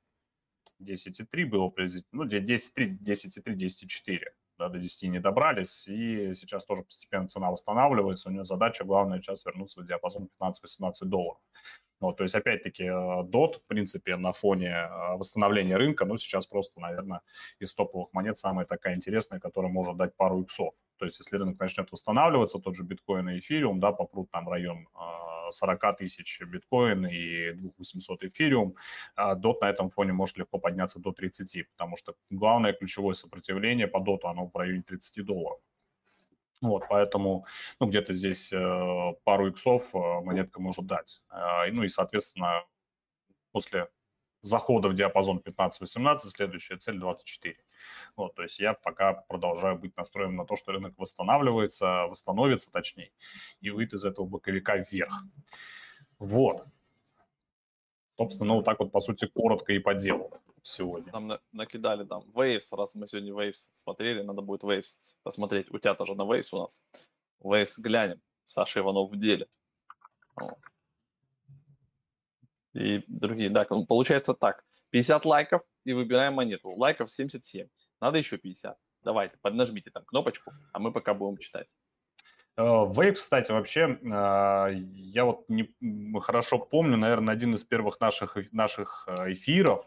10,3 0.80 1.46
было 1.46 1.70
приблизительно, 1.70 2.25
ну, 2.25 2.30
10,3, 2.30 3.00
10,3, 3.00 3.56
10,4. 3.56 4.20
Да, 4.60 4.70
до 4.70 4.77
10 4.77 5.10
не 5.10 5.20
добрались, 5.20 5.88
и 5.88 6.36
сейчас 6.36 6.65
тоже 6.65 6.84
постепенно 6.84 7.27
цена 7.27 7.50
восстанавливается. 7.50 8.30
У 8.30 8.32
нее 8.32 8.44
задача 8.44 8.84
главная 8.84 9.20
сейчас 9.22 9.44
вернуться 9.44 9.82
в 9.82 9.88
диапазон 9.88 10.30
15-18 10.39 10.92
долларов. 11.06 11.42
Вот, 12.02 12.18
то 12.18 12.24
есть, 12.24 12.36
опять-таки, 12.36 12.84
DOT, 12.84 13.56
э, 13.56 13.60
в 13.60 13.68
принципе, 13.68 14.18
на 14.18 14.32
фоне 14.32 14.70
э, 14.70 15.16
восстановления 15.18 15.78
рынка, 15.78 16.06
ну, 16.06 16.18
сейчас 16.18 16.46
просто, 16.46 16.80
наверное, 16.80 17.22
из 17.60 17.74
топовых 17.74 18.14
монет 18.14 18.38
самая 18.38 18.66
такая 18.66 18.96
интересная, 18.96 19.40
которая 19.40 19.72
может 19.72 19.96
дать 19.98 20.16
пару 20.16 20.42
иксов. 20.42 20.74
То 20.98 21.06
есть, 21.06 21.20
если 21.20 21.38
рынок 21.38 21.60
начнет 21.60 21.92
восстанавливаться, 21.92 22.60
тот 22.60 22.75
же 22.75 22.84
биткоин 22.84 23.30
и 23.30 23.40
эфириум, 23.40 23.80
да, 23.80 23.92
попрут 23.92 24.30
там 24.32 24.50
район 24.50 24.88
40 25.52 25.84
э, 25.84 25.94
тысяч 25.98 26.42
биткоин 26.42 27.06
и 27.06 27.54
2800 27.54 28.24
эфириум, 28.25 28.75
DOT 29.18 29.56
на 29.62 29.70
этом 29.70 29.90
фоне 29.90 30.14
может 30.14 30.38
легко 30.38 30.60
подняться 30.60 31.00
до 31.00 31.12
30, 31.12 31.70
потому 31.72 31.98
что 31.98 32.16
главное 32.30 32.74
ключевое 32.74 33.14
сопротивление 33.14 33.88
по 33.88 33.98
DOT, 33.98 34.20
оно 34.24 34.50
в 34.54 34.56
районе 34.58 34.84
30 34.84 35.25
долларов. 35.25 35.60
Вот, 36.62 36.84
поэтому, 36.90 37.46
ну, 37.80 37.88
где-то 37.88 38.14
здесь 38.14 38.52
э, 38.54 39.14
пару 39.24 39.48
иксов 39.48 39.94
э, 39.94 39.98
монетка 39.98 40.62
может 40.62 40.86
дать. 40.86 41.22
Э, 41.30 41.70
ну 41.72 41.84
и, 41.84 41.88
соответственно, 41.88 42.64
после 43.52 43.90
захода 44.42 44.90
в 44.90 44.94
диапазон 44.94 45.42
15-18, 45.44 46.20
следующая 46.20 46.78
цель 46.78 47.00
24. 47.00 47.58
Вот, 48.16 48.36
то 48.36 48.44
есть 48.44 48.60
я 48.60 48.74
пока 48.74 49.14
продолжаю 49.14 49.78
быть 49.78 49.98
настроен 49.98 50.36
на 50.36 50.46
то, 50.46 50.56
что 50.56 50.72
рынок 50.72 50.94
восстанавливается, 50.98 52.06
восстановится 52.08 52.72
точнее, 52.72 53.12
и 53.60 53.70
выйдет 53.70 53.96
из 53.96 54.06
этого 54.06 54.26
боковика 54.26 54.78
вверх. 54.78 55.14
Вот. 56.20 56.66
Собственно, 58.18 58.50
ну, 58.50 58.56
вот 58.56 58.66
так 58.66 58.80
вот, 58.80 58.92
по 58.92 59.02
сути, 59.02 59.28
коротко 59.28 59.74
и 59.74 59.80
по 59.80 59.94
делу 59.94 60.32
сегодня. 60.66 61.12
Там 61.12 61.28
на, 61.28 61.40
накидали 61.52 62.06
там 62.06 62.24
Waves, 62.34 62.76
раз 62.76 62.96
мы 62.96 63.08
сегодня 63.08 63.34
Waves 63.34 63.70
смотрели, 63.74 64.22
надо 64.22 64.42
будет 64.42 64.64
Waves 64.64 64.96
посмотреть. 65.24 65.72
У 65.72 65.78
тебя 65.78 65.94
тоже 65.94 66.16
на 66.16 66.24
Waves 66.24 66.50
у 66.52 66.58
нас. 66.58 66.82
Waves 67.44 67.76
глянем. 67.78 68.22
Саша 68.46 68.80
Иванов 68.80 69.12
в 69.12 69.20
деле. 69.20 69.48
Вот. 70.36 70.60
И 72.74 73.04
другие, 73.08 73.50
да, 73.50 73.66
получается 73.66 74.34
так. 74.34 74.64
50 74.90 75.26
лайков 75.26 75.62
и 75.84 75.94
выбираем 75.94 76.34
монету. 76.34 76.70
Лайков 76.72 77.12
77. 77.12 77.68
Надо 78.02 78.18
еще 78.18 78.38
50. 78.38 78.78
Давайте, 79.04 79.38
поднажмите 79.42 79.92
там 79.92 80.04
кнопочку, 80.06 80.52
а 80.74 80.80
мы 80.80 80.92
пока 80.92 81.14
будем 81.14 81.38
читать. 81.38 81.68
Вейп, 82.58 82.98
э, 82.98 83.14
кстати, 83.14 83.52
вообще, 83.52 84.00
а, 84.12 84.70
я 84.70 85.26
вот 85.26 85.46
не 85.50 85.74
хорошо 86.22 86.58
помню, 86.58 86.98
наверное, 86.98 87.34
один 87.34 87.54
из 87.54 87.64
первых 87.64 88.00
наших, 88.00 88.38
наших 88.54 89.08
э, 89.08 89.34
эфиров, 89.34 89.86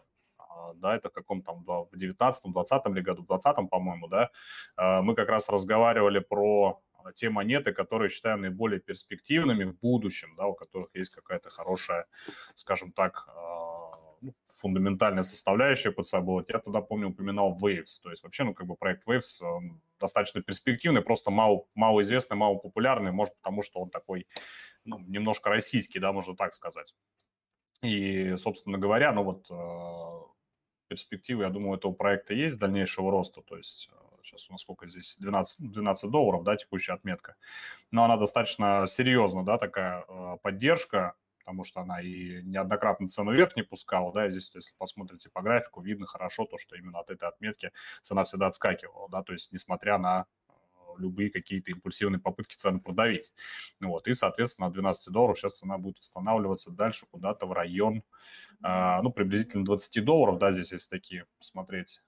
да, 0.75 0.95
это 0.95 1.09
в 1.09 1.13
каком 1.13 1.41
там, 1.41 1.63
в 1.63 1.89
19-20 1.95 2.93
ли 2.93 3.01
году, 3.01 3.23
в 3.23 3.27
20 3.27 3.69
по-моему, 3.69 4.07
да, 4.07 4.29
а, 4.75 5.01
мы 5.01 5.15
как 5.15 5.29
раз 5.29 5.49
разговаривали 5.49 6.19
про 6.19 6.81
те 7.15 7.29
монеты, 7.29 7.71
которые 7.71 8.09
считаем 8.09 8.41
наиболее 8.41 8.79
перспективными 8.79 9.63
в 9.63 9.79
будущем, 9.79 10.35
да, 10.35 10.45
у 10.45 10.53
которых 10.53 10.89
есть 10.93 11.11
какая-то 11.11 11.49
хорошая, 11.49 12.05
скажем 12.55 12.91
так, 12.91 13.27
а, 13.27 13.91
ну, 14.21 14.33
фундаментальная 14.55 15.23
составляющая 15.23 15.91
под 15.91 16.07
собой. 16.07 16.45
Я 16.47 16.59
тогда, 16.59 16.81
помню, 16.81 17.09
упоминал 17.09 17.57
Waves. 17.61 18.01
То 18.03 18.09
есть 18.09 18.23
вообще, 18.23 18.43
ну, 18.43 18.53
как 18.53 18.67
бы 18.67 18.75
проект 18.75 19.07
Waves 19.07 19.41
достаточно 19.99 20.41
перспективный, 20.41 21.01
просто 21.01 21.31
мало, 21.31 21.65
мало 21.75 22.01
известный, 22.01 22.37
мало 22.37 22.55
популярный, 22.55 23.11
может, 23.11 23.35
потому 23.37 23.63
что 23.63 23.79
он 23.79 23.89
такой, 23.89 24.27
ну, 24.85 24.99
немножко 24.99 25.49
российский, 25.49 25.99
да, 25.99 26.11
можно 26.11 26.35
так 26.35 26.53
сказать. 26.53 26.93
И, 27.81 28.35
собственно 28.35 28.77
говоря, 28.77 29.13
ну 29.13 29.23
вот 29.23 29.45
а, 29.49 30.25
перспективы, 30.89 31.43
я 31.43 31.49
думаю, 31.49 31.77
этого 31.77 31.93
проекта 31.93 32.33
есть 32.33 32.59
дальнейшего 32.59 33.11
роста. 33.11 33.41
То 33.41 33.55
есть 33.55 33.89
сейчас 34.23 34.49
у 34.49 34.53
нас 34.53 34.61
сколько 34.61 34.87
здесь, 34.87 35.17
12, 35.19 35.71
12 35.71 36.11
долларов, 36.11 36.43
да, 36.43 36.55
текущая 36.55 36.93
отметка. 36.93 37.35
Но 37.91 38.03
она 38.03 38.17
достаточно 38.17 38.85
серьезная, 38.87 39.43
да, 39.43 39.57
такая 39.57 40.03
э, 40.07 40.37
поддержка, 40.41 41.15
потому 41.39 41.63
что 41.63 41.81
она 41.81 41.99
и 42.01 42.43
неоднократно 42.43 43.07
цену 43.07 43.31
вверх 43.31 43.55
не 43.55 43.63
пускала, 43.63 44.13
да, 44.13 44.27
и 44.27 44.29
здесь, 44.29 44.51
если 44.53 44.71
посмотрите 44.77 45.29
по 45.29 45.41
графику, 45.41 45.81
видно 45.81 46.05
хорошо 46.05 46.45
то, 46.45 46.57
что 46.57 46.75
именно 46.75 46.99
от 46.99 47.09
этой 47.09 47.27
отметки 47.27 47.71
цена 48.01 48.23
всегда 48.23 48.47
отскакивала, 48.47 49.09
да, 49.09 49.23
то 49.23 49.33
есть 49.33 49.51
несмотря 49.51 49.97
на 49.97 50.25
любые 50.99 51.31
какие-то 51.31 51.71
импульсивные 51.71 52.19
попытки 52.19 52.55
цены 52.55 52.79
продавить. 52.79 53.33
Вот, 53.79 54.07
и, 54.07 54.13
соответственно, 54.13 54.67
от 54.67 54.73
12 54.73 55.11
долларов 55.11 55.37
сейчас 55.37 55.57
цена 55.59 55.77
будет 55.77 55.99
восстанавливаться 55.99 56.71
дальше 56.71 57.05
куда-то 57.09 57.45
в 57.45 57.53
район, 57.53 58.03
а, 58.61 59.01
ну, 59.01 59.11
приблизительно 59.11 59.65
20 59.65 60.01
долларов, 60.01 60.39
да, 60.39 60.51
здесь 60.51 60.71
есть 60.71 60.89
такие 60.89 61.25
посмотреть. 61.37 62.01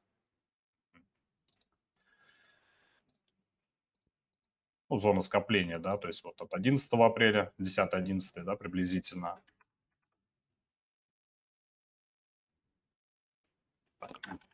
Ну, 4.89 4.97
зона 4.99 5.21
скопления, 5.21 5.79
да, 5.79 5.97
то 5.97 6.07
есть 6.07 6.23
вот 6.23 6.41
от 6.41 6.53
11 6.53 7.05
апреля, 7.05 7.53
10-11, 7.57 8.43
да, 8.43 8.55
приблизительно. 8.55 9.39
Так. 13.99 14.50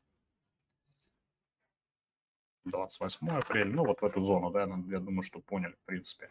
28 2.69 3.29
апреля, 3.29 3.71
ну 3.71 3.85
вот 3.85 4.01
в 4.01 4.05
эту 4.05 4.21
зону, 4.23 4.51
да, 4.51 4.65
ну, 4.65 4.83
я 4.89 4.99
думаю, 4.99 5.23
что 5.23 5.39
поняли, 5.39 5.73
в 5.73 5.85
принципе. 5.85 6.29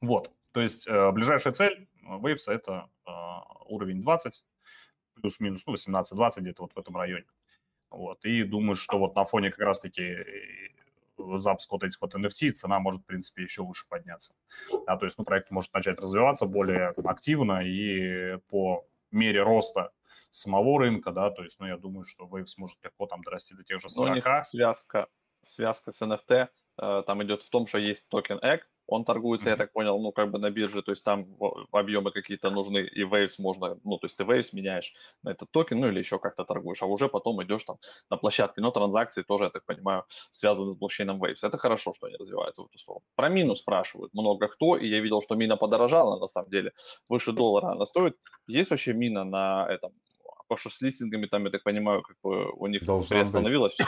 Вот, 0.00 0.32
то 0.52 0.60
есть 0.60 0.88
э, 0.88 1.12
ближайшая 1.12 1.52
цель 1.52 1.86
э, 2.02 2.06
Waves 2.06 2.50
это 2.50 2.88
э, 3.06 3.10
уровень 3.66 4.00
20, 4.02 4.42
плюс-минус, 5.20 5.64
ну, 5.66 5.74
18-20 5.74 6.40
где-то 6.40 6.62
вот 6.62 6.72
в 6.74 6.78
этом 6.78 6.96
районе. 6.96 7.26
Вот, 7.90 8.24
и 8.24 8.42
думаю, 8.44 8.76
что 8.76 8.98
вот 8.98 9.14
на 9.14 9.24
фоне 9.24 9.50
как 9.50 9.60
раз-таки 9.60 10.02
э, 10.02 10.24
запуск 11.36 11.70
вот 11.70 11.84
этих 11.84 12.00
вот 12.00 12.14
NFT, 12.14 12.52
цена 12.52 12.78
может, 12.78 13.02
в 13.02 13.04
принципе, 13.04 13.42
еще 13.42 13.62
выше 13.62 13.84
подняться. 13.88 14.34
Да, 14.86 14.96
то 14.96 15.04
есть, 15.04 15.18
ну, 15.18 15.24
проект 15.24 15.50
может 15.50 15.72
начать 15.74 15.98
развиваться 16.00 16.46
более 16.46 16.88
активно 17.04 17.60
и 17.62 18.38
по 18.48 18.86
мере 19.12 19.42
роста 19.42 19.92
самого 20.30 20.78
рынка, 20.78 21.12
да, 21.12 21.30
то 21.30 21.42
есть, 21.42 21.58
ну, 21.58 21.66
я 21.66 21.76
думаю, 21.76 22.04
что 22.04 22.26
Wave 22.26 22.46
сможет 22.46 22.78
легко 22.82 23.06
там 23.06 23.22
дорасти 23.22 23.54
до 23.54 23.64
тех 23.64 23.80
же 23.80 23.88
40. 23.88 24.06
Но 24.06 24.12
у 24.12 24.14
них 24.14 24.44
связка, 24.44 25.08
связка 25.42 25.92
с 25.92 26.02
NFT 26.02 26.48
э, 26.78 27.02
там 27.06 27.22
идет 27.22 27.42
в 27.42 27.50
том, 27.50 27.66
что 27.66 27.78
есть 27.78 28.08
токен 28.08 28.38
EGG, 28.38 28.60
он 28.90 29.04
торгуется, 29.04 29.48
mm-hmm. 29.48 29.52
я 29.52 29.56
так 29.56 29.72
понял, 29.72 29.98
ну, 30.00 30.12
как 30.12 30.30
бы 30.30 30.38
на 30.38 30.50
бирже, 30.50 30.82
то 30.82 30.92
есть 30.92 31.04
там 31.04 31.26
объемы 31.72 32.10
какие-то 32.10 32.50
нужны, 32.50 32.78
и 32.78 33.04
Waves 33.04 33.34
можно, 33.38 33.78
ну, 33.84 33.98
то 33.98 34.06
есть 34.06 34.16
ты 34.16 34.24
Waves 34.24 34.48
меняешь 34.52 34.92
на 35.22 35.30
этот 35.30 35.50
токен, 35.50 35.80
ну, 35.80 35.88
или 35.88 35.98
еще 35.98 36.18
как-то 36.18 36.44
торгуешь, 36.44 36.82
а 36.82 36.86
уже 36.86 37.08
потом 37.08 37.42
идешь 37.42 37.64
там 37.64 37.76
на 38.10 38.16
площадке, 38.16 38.60
но 38.60 38.70
транзакции 38.70 39.22
тоже, 39.22 39.44
я 39.44 39.50
так 39.50 39.64
понимаю, 39.64 40.04
связаны 40.30 40.74
с 40.74 40.76
блокчейном 40.76 41.22
Waves. 41.22 41.38
Это 41.42 41.58
хорошо, 41.58 41.92
что 41.92 42.06
они 42.06 42.16
развиваются 42.16 42.62
в 42.62 42.66
эту 42.66 42.78
сторону. 42.78 43.04
Про 43.16 43.28
мину 43.28 43.56
спрашивают 43.56 44.12
много 44.14 44.48
кто, 44.48 44.76
и 44.76 44.88
я 44.88 45.00
видел, 45.00 45.22
что 45.22 45.36
мина 45.36 45.56
подорожала, 45.56 46.18
на 46.18 46.26
самом 46.26 46.50
деле, 46.50 46.72
выше 47.08 47.32
доллара 47.32 47.72
она 47.72 47.86
стоит. 47.86 48.16
Есть 48.46 48.70
вообще 48.70 48.92
мина 48.92 49.24
на 49.24 49.66
этом, 49.68 49.92
по 50.48 50.56
что 50.56 50.68
с 50.68 50.80
листингами 50.80 51.26
там, 51.26 51.44
я 51.44 51.50
так 51.50 51.62
понимаю, 51.62 52.02
как 52.02 52.16
бы 52.22 52.50
у 52.52 52.66
них 52.66 52.80
приостановилось 52.80 53.74
все. 53.74 53.84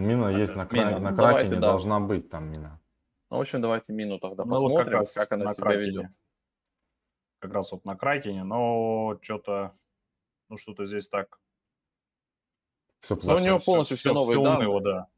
Мина 0.00 0.28
есть 0.28 0.56
на, 0.56 0.66
кра... 0.66 0.98
на 0.98 1.10
ну, 1.10 1.16
Кракене, 1.16 1.56
да. 1.56 1.60
должна 1.60 2.00
быть 2.00 2.28
там 2.30 2.50
мина. 2.50 2.80
Ну, 3.30 3.36
в 3.36 3.40
общем, 3.40 3.60
давайте 3.60 3.92
мину 3.92 4.18
тогда 4.18 4.44
ну, 4.44 4.50
посмотрим, 4.50 4.76
вот 4.76 4.84
как, 4.84 4.94
раз 4.94 5.14
как 5.14 5.32
она 5.32 5.54
себя 5.54 5.64
кракене. 5.64 5.86
ведет. 5.86 6.10
Как 7.38 7.52
раз 7.52 7.72
вот 7.72 7.84
на 7.84 7.96
Кракене, 7.96 8.44
но 8.44 9.18
что-то, 9.22 9.74
ну 10.48 10.56
что-то 10.56 10.84
здесь 10.84 11.08
так. 11.08 11.40
Все 13.00 13.16
ну, 13.22 13.36
у 13.36 13.38
него 13.38 13.58
полностью 13.60 13.96
все, 13.96 14.10
все 14.10 14.14
новые 14.14 14.36
все 14.36 14.44
данные. 14.44 14.68
Уныло, 14.68 14.80
да. 14.82 15.08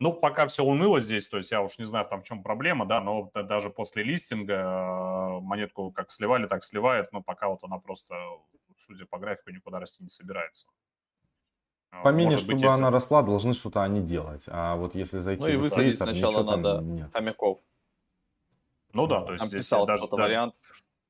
Ну, 0.00 0.12
пока 0.12 0.46
все 0.46 0.64
уныло 0.64 1.00
здесь, 1.00 1.28
то 1.28 1.36
есть 1.36 1.52
я 1.52 1.62
уж 1.62 1.78
не 1.78 1.84
знаю, 1.84 2.06
там 2.06 2.22
в 2.22 2.24
чем 2.26 2.42
проблема, 2.42 2.84
да, 2.84 3.00
но 3.00 3.30
даже 3.32 3.70
после 3.70 4.02
листинга 4.02 4.54
э, 4.54 5.40
монетку 5.40 5.92
как 5.92 6.10
сливали, 6.10 6.46
так 6.46 6.64
сливает, 6.64 7.12
но 7.12 7.22
пока 7.22 7.48
вот 7.48 7.62
она 7.62 7.78
просто, 7.78 8.14
судя 8.76 9.06
по 9.06 9.18
графику, 9.18 9.50
никуда 9.50 9.78
расти 9.78 10.02
не 10.02 10.08
собирается. 10.08 10.66
По 12.02 12.08
мине, 12.08 12.36
чтобы 12.36 12.54
быть, 12.54 12.62
если... 12.62 12.76
она 12.76 12.90
росла, 12.90 13.22
должны 13.22 13.54
что-то 13.54 13.82
они 13.82 14.00
делать. 14.00 14.44
А 14.48 14.76
вот 14.76 14.94
если 14.94 15.18
зайти 15.18 15.42
ну, 15.42 15.48
и 15.48 15.56
в 15.56 15.64
Twitter, 15.66 15.94
сначала 15.94 16.56
надо 16.56 16.82
нет. 16.82 17.12
хомяков. 17.12 17.58
Ну 18.92 19.06
да, 19.06 19.22
то 19.22 19.32
есть 19.32 19.42
Там 19.42 19.50
писал 19.50 19.86
даже, 19.86 20.06
да, 20.08 20.16
вариант. 20.16 20.54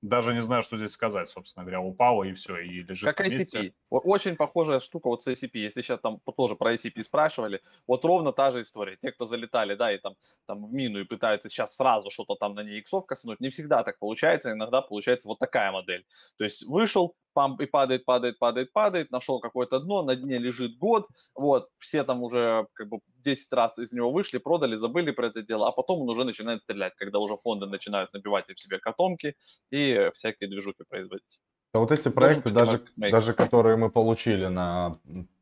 Даже 0.00 0.34
не 0.34 0.42
знаю, 0.42 0.62
что 0.62 0.76
здесь 0.76 0.90
сказать, 0.90 1.30
собственно 1.30 1.64
говоря. 1.64 1.80
Упало 1.80 2.24
и 2.24 2.32
все, 2.32 2.58
и 2.58 2.82
лежит 2.82 3.04
Как 3.04 3.26
ICP. 3.26 3.72
Очень 3.88 4.36
похожая 4.36 4.80
штука 4.80 5.08
вот 5.08 5.22
с 5.22 5.28
ICP. 5.28 5.52
Если 5.54 5.80
сейчас 5.80 6.00
там 6.00 6.20
тоже 6.36 6.56
про 6.56 6.74
ICP 6.74 7.02
спрашивали, 7.02 7.62
вот 7.86 8.04
ровно 8.04 8.32
та 8.32 8.50
же 8.50 8.60
история. 8.60 8.98
Те, 9.00 9.12
кто 9.12 9.24
залетали, 9.24 9.74
да, 9.74 9.92
и 9.92 9.98
там, 9.98 10.14
там 10.46 10.66
в 10.66 10.74
мину 10.74 11.00
и 11.00 11.04
пытаются 11.04 11.48
сейчас 11.48 11.76
сразу 11.76 12.10
что-то 12.10 12.34
там 12.34 12.54
на 12.54 12.62
ней 12.62 12.80
иксов 12.80 13.06
косануть, 13.06 13.40
не 13.40 13.48
всегда 13.48 13.82
так 13.82 13.98
получается. 13.98 14.52
Иногда 14.52 14.82
получается 14.82 15.28
вот 15.28 15.38
такая 15.38 15.72
модель. 15.72 16.04
То 16.36 16.44
есть 16.44 16.66
вышел, 16.66 17.14
памп 17.34 17.60
и 17.60 17.66
падает, 17.66 18.04
падает, 18.04 18.38
падает, 18.38 18.72
падает, 18.72 19.10
нашел 19.10 19.40
какое-то 19.40 19.80
дно, 19.80 20.02
на 20.02 20.16
дне 20.16 20.38
лежит 20.38 20.78
год, 20.78 21.06
вот, 21.34 21.68
все 21.78 22.04
там 22.04 22.22
уже 22.22 22.66
как 22.72 22.88
бы 22.88 23.00
10 23.18 23.52
раз 23.52 23.78
из 23.78 23.92
него 23.92 24.10
вышли, 24.10 24.38
продали, 24.38 24.76
забыли 24.76 25.10
про 25.10 25.26
это 25.26 25.42
дело, 25.42 25.68
а 25.68 25.72
потом 25.72 26.00
он 26.02 26.08
уже 26.08 26.24
начинает 26.24 26.62
стрелять, 26.62 26.94
когда 26.96 27.18
уже 27.18 27.36
фонды 27.36 27.66
начинают 27.66 28.12
набивать 28.14 28.48
в 28.48 28.60
себе 28.60 28.78
котомки 28.78 29.36
и 29.70 30.10
всякие 30.14 30.48
движухи 30.48 30.84
производить. 30.88 31.40
Да 31.74 31.80
вот 31.80 31.90
эти 31.90 32.08
проекты, 32.08 32.50
даже, 32.50 32.80
даже 32.96 33.32
которые 33.34 33.76
мы 33.76 33.90
получили 33.90 34.46
на 34.46 34.98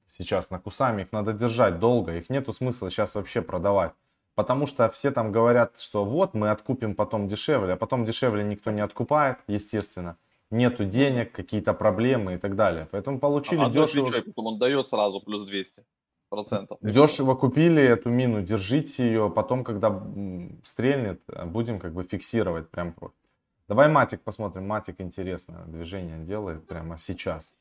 сейчас 0.09 0.51
на 0.51 0.59
Кусами, 0.59 1.03
их 1.03 1.13
надо 1.13 1.33
держать 1.33 1.79
долго, 1.79 2.17
их 2.17 2.31
нету 2.31 2.53
смысла 2.53 2.91
сейчас 2.91 3.15
вообще 3.15 3.43
продавать. 3.43 3.93
Потому 4.35 4.67
что 4.67 4.89
все 4.91 5.11
там 5.11 5.31
говорят, 5.31 5.79
что 5.79 6.07
вот 6.07 6.33
мы 6.33 6.51
откупим 6.51 6.95
потом 6.95 7.29
дешевле, 7.29 7.75
а 7.75 7.77
потом 7.77 8.05
дешевле 8.07 8.43
никто 8.45 8.71
не 8.71 8.81
откупает, 8.81 9.39
естественно 9.47 10.17
нету 10.53 10.85
денег, 10.85 11.33
какие-то 11.33 11.75
проблемы 11.75 12.35
и 12.35 12.39
так 12.39 12.55
далее. 12.55 12.87
Поэтому 12.91 13.19
получили 13.19 13.63
а, 13.63 13.71
дешево. 13.71 14.09
Человек, 14.09 14.27
потом 14.27 14.47
он 14.47 14.59
дает 14.59 14.89
сразу 14.89 15.21
плюс 15.21 15.45
200 15.45 15.85
процентов. 16.29 16.79
Дешево 16.81 17.35
купили 17.35 17.83
эту 17.83 18.11
мину, 18.11 18.43
держите 18.43 19.05
ее, 19.05 19.31
потом, 19.31 19.65
когда 19.65 20.03
стрельнет, 20.65 21.21
будем 21.47 21.79
как 21.79 21.93
бы 21.93 22.05
фиксировать 22.05 22.71
прям. 22.71 22.95
Давай 23.69 23.89
матик 23.89 24.23
посмотрим, 24.23 24.67
матик 24.67 25.01
интересное 25.01 25.65
движение 25.65 26.19
делает 26.19 26.67
прямо 26.67 26.99
сейчас. 26.99 27.57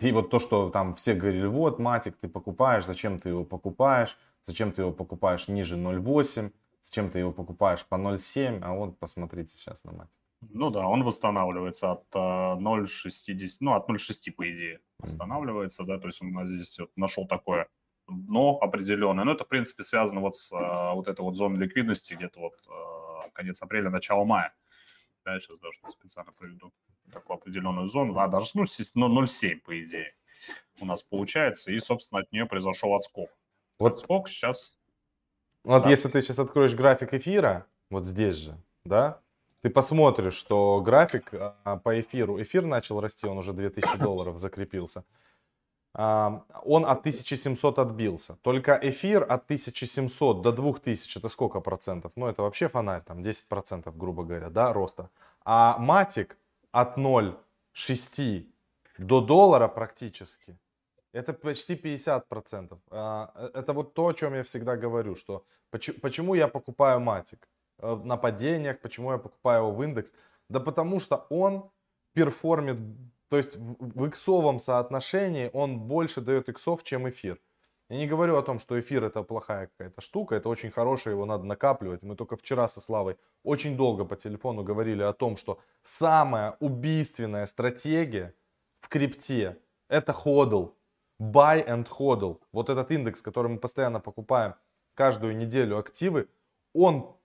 И 0.00 0.12
вот 0.12 0.30
то, 0.30 0.38
что 0.38 0.70
там 0.70 0.94
все 0.94 1.14
говорили, 1.14 1.46
вот 1.46 1.78
матик 1.78 2.16
ты 2.16 2.28
покупаешь, 2.28 2.86
зачем 2.86 3.18
ты 3.18 3.30
его 3.30 3.44
покупаешь, 3.44 4.16
зачем 4.44 4.72
ты 4.72 4.82
его 4.82 4.92
покупаешь 4.92 5.48
ниже 5.48 5.76
0,8, 5.76 6.52
зачем 6.82 7.10
ты 7.10 7.18
его 7.18 7.32
покупаешь 7.32 7.84
по 7.84 7.96
0,7, 7.96 8.60
а 8.62 8.72
вот 8.72 8.98
посмотрите 8.98 9.56
сейчас 9.56 9.84
на 9.84 9.92
матик. 9.92 10.19
Ну 10.40 10.70
да, 10.70 10.86
он 10.86 11.04
восстанавливается 11.04 11.92
от 11.92 12.04
0,60, 12.14 12.14
а, 12.14 12.56
ну 13.60 13.74
от 13.74 13.88
0,6 13.88 14.32
по 14.32 14.50
идее 14.50 14.80
восстанавливается, 14.98 15.84
да, 15.84 15.98
то 15.98 16.06
есть 16.06 16.22
он 16.22 16.46
здесь 16.46 16.78
вот 16.78 16.90
нашел 16.96 17.26
такое 17.26 17.68
дно 18.08 18.58
определенное, 18.60 19.24
но 19.24 19.32
это 19.32 19.44
в 19.44 19.48
принципе 19.48 19.82
связано 19.82 20.20
вот 20.20 20.36
с 20.36 20.50
а, 20.52 20.94
вот 20.94 21.08
этой 21.08 21.20
вот 21.20 21.36
зоной 21.36 21.58
ликвидности 21.58 22.14
где-то 22.14 22.40
вот 22.40 22.54
а, 22.68 23.28
конец 23.30 23.62
апреля, 23.62 23.90
начало 23.90 24.24
мая. 24.24 24.54
Да, 25.24 25.38
сейчас 25.38 25.58
даже 25.58 25.78
специально 25.90 26.32
проведу 26.32 26.72
такую 27.12 27.36
определенную 27.36 27.86
зону, 27.86 28.18
а 28.18 28.26
даже 28.28 28.52
ну 28.54 28.64
0,7 28.64 29.60
по 29.60 29.84
идее 29.84 30.14
у 30.80 30.86
нас 30.86 31.02
получается, 31.02 31.70
и 31.70 31.78
собственно 31.78 32.22
от 32.22 32.32
нее 32.32 32.46
произошел 32.46 32.94
отскок. 32.94 33.30
Вот 33.78 33.92
отскок 33.94 34.28
сейчас. 34.28 34.78
Вот 35.64 35.82
да. 35.82 35.90
если 35.90 36.08
ты 36.08 36.22
сейчас 36.22 36.38
откроешь 36.38 36.74
график 36.74 37.12
эфира, 37.12 37.66
вот 37.90 38.06
здесь 38.06 38.36
же, 38.36 38.56
да, 38.84 39.20
ты 39.62 39.70
посмотришь, 39.70 40.34
что 40.34 40.80
график 40.80 41.32
а, 41.32 41.76
по 41.76 42.00
эфиру, 42.00 42.40
эфир 42.40 42.64
начал 42.64 43.00
расти, 43.00 43.26
он 43.26 43.38
уже 43.38 43.52
2000 43.52 43.98
долларов 43.98 44.38
закрепился. 44.38 45.04
А, 45.92 46.44
он 46.64 46.86
от 46.86 47.00
1700 47.00 47.78
отбился. 47.78 48.36
Только 48.42 48.78
эфир 48.82 49.22
от 49.22 49.44
1700 49.44 50.42
до 50.42 50.52
2000, 50.52 51.18
это 51.18 51.28
сколько 51.28 51.60
процентов? 51.60 52.12
Ну, 52.16 52.26
это 52.26 52.42
вообще 52.42 52.68
фонарь, 52.68 53.02
там 53.02 53.22
10 53.22 53.48
процентов, 53.48 53.96
грубо 53.96 54.24
говоря, 54.24 54.50
да, 54.50 54.72
роста. 54.72 55.10
А 55.44 55.76
матик 55.78 56.36
от 56.72 56.96
0,6 56.96 58.46
до 58.98 59.20
доллара 59.20 59.68
практически, 59.68 60.56
это 61.12 61.32
почти 61.32 61.76
50 61.76 62.28
процентов. 62.28 62.78
А, 62.90 63.32
э, 63.34 63.50
это 63.54 63.72
вот 63.72 63.94
то, 63.94 64.06
о 64.06 64.14
чем 64.14 64.34
я 64.34 64.42
всегда 64.42 64.76
говорю, 64.76 65.16
что 65.16 65.44
почему 65.70 66.34
я 66.34 66.48
покупаю 66.48 67.00
матик. 67.00 67.48
Э, 67.82 67.96
на 68.04 68.16
падениях, 68.16 68.80
почему 68.80 69.12
я 69.12 69.18
покупаю 69.18 69.62
его 69.62 69.72
в 69.72 69.82
индекс? 69.82 70.12
Да 70.48 70.60
потому 70.60 71.00
что 71.00 71.26
он 71.30 71.70
перформит, 72.12 72.78
то 73.28 73.36
есть 73.36 73.56
в 73.56 74.06
иксовом 74.06 74.58
соотношении 74.58 75.50
он 75.52 75.80
больше 75.80 76.20
дает 76.20 76.48
иксов, 76.48 76.82
чем 76.82 77.08
эфир. 77.08 77.40
Я 77.88 77.96
не 77.96 78.06
говорю 78.06 78.36
о 78.36 78.42
том, 78.42 78.60
что 78.60 78.78
эфир 78.78 79.04
это 79.04 79.22
плохая 79.22 79.66
какая-то 79.66 80.00
штука, 80.00 80.36
это 80.36 80.48
очень 80.48 80.70
хорошая, 80.70 81.14
его 81.14 81.26
надо 81.26 81.44
накапливать. 81.44 82.02
Мы 82.02 82.14
только 82.14 82.36
вчера 82.36 82.68
со 82.68 82.80
Славой 82.80 83.16
очень 83.42 83.76
долго 83.76 84.04
по 84.04 84.16
телефону 84.16 84.62
говорили 84.62 85.02
о 85.02 85.12
том, 85.12 85.36
что 85.36 85.58
самая 85.82 86.56
убийственная 86.60 87.46
стратегия 87.46 88.34
в 88.78 88.88
крипте 88.88 89.58
это 89.88 90.12
ходл, 90.12 90.74
buy 91.20 91.66
and 91.66 91.88
hodl. 91.88 92.40
Вот 92.52 92.70
этот 92.70 92.92
индекс, 92.92 93.22
который 93.22 93.48
мы 93.48 93.58
постоянно 93.58 94.00
покупаем 94.00 94.54
каждую 94.94 95.36
неделю 95.36 95.78
активы, 95.78 96.28
он 96.72 97.16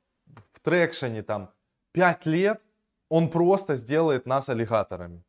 трекшене 0.65 1.23
там 1.23 1.49
5 1.91 2.25
лет, 2.25 2.61
он 3.09 3.29
просто 3.29 3.75
сделает 3.75 4.25
нас 4.25 4.49
аллигаторами. 4.49 5.23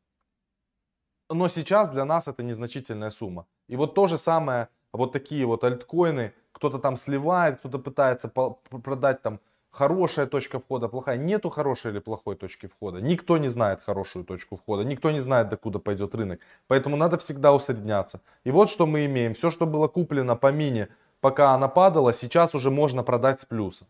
Но 1.31 1.49
сейчас 1.49 1.91
для 1.91 2.05
нас 2.05 2.29
это 2.29 2.43
незначительная 2.43 3.11
сумма. 3.11 3.47
И 3.69 3.77
вот 3.77 3.95
то 3.95 4.07
же 4.07 4.17
самое, 4.17 4.69
вот 4.93 5.13
такие 5.13 5.45
вот 5.45 5.65
альткоины, 5.65 6.33
кто-то 6.53 6.79
там 6.79 6.97
сливает, 6.97 7.59
кто-то 7.59 7.79
пытается 7.79 8.29
продать 8.29 9.23
там 9.23 9.41
хорошая 9.71 10.27
точка 10.27 10.59
входа, 10.59 10.89
плохая. 10.89 11.19
Нету 11.19 11.51
хорошей 11.51 11.91
или 11.91 11.99
плохой 11.99 12.37
точки 12.37 12.67
входа. 12.67 13.01
Никто 13.01 13.39
не 13.39 13.49
знает 13.49 13.83
хорошую 13.83 14.25
точку 14.25 14.57
входа. 14.57 14.85
Никто 14.85 15.11
не 15.11 15.21
знает, 15.21 15.49
докуда 15.49 15.79
пойдет 15.79 16.15
рынок. 16.15 16.41
Поэтому 16.67 16.97
надо 16.97 17.19
всегда 17.19 17.53
усредняться. 17.53 18.21
И 18.45 18.51
вот 18.51 18.71
что 18.71 18.87
мы 18.87 19.05
имеем. 19.05 19.35
Все, 19.35 19.51
что 19.51 19.67
было 19.67 19.89
куплено 19.89 20.37
по 20.37 20.51
мине, 20.51 20.89
пока 21.21 21.51
она 21.51 21.69
падала, 21.69 22.13
сейчас 22.13 22.55
уже 22.55 22.71
можно 22.71 23.03
продать 23.03 23.41
с 23.41 23.45
плюсом. 23.45 23.87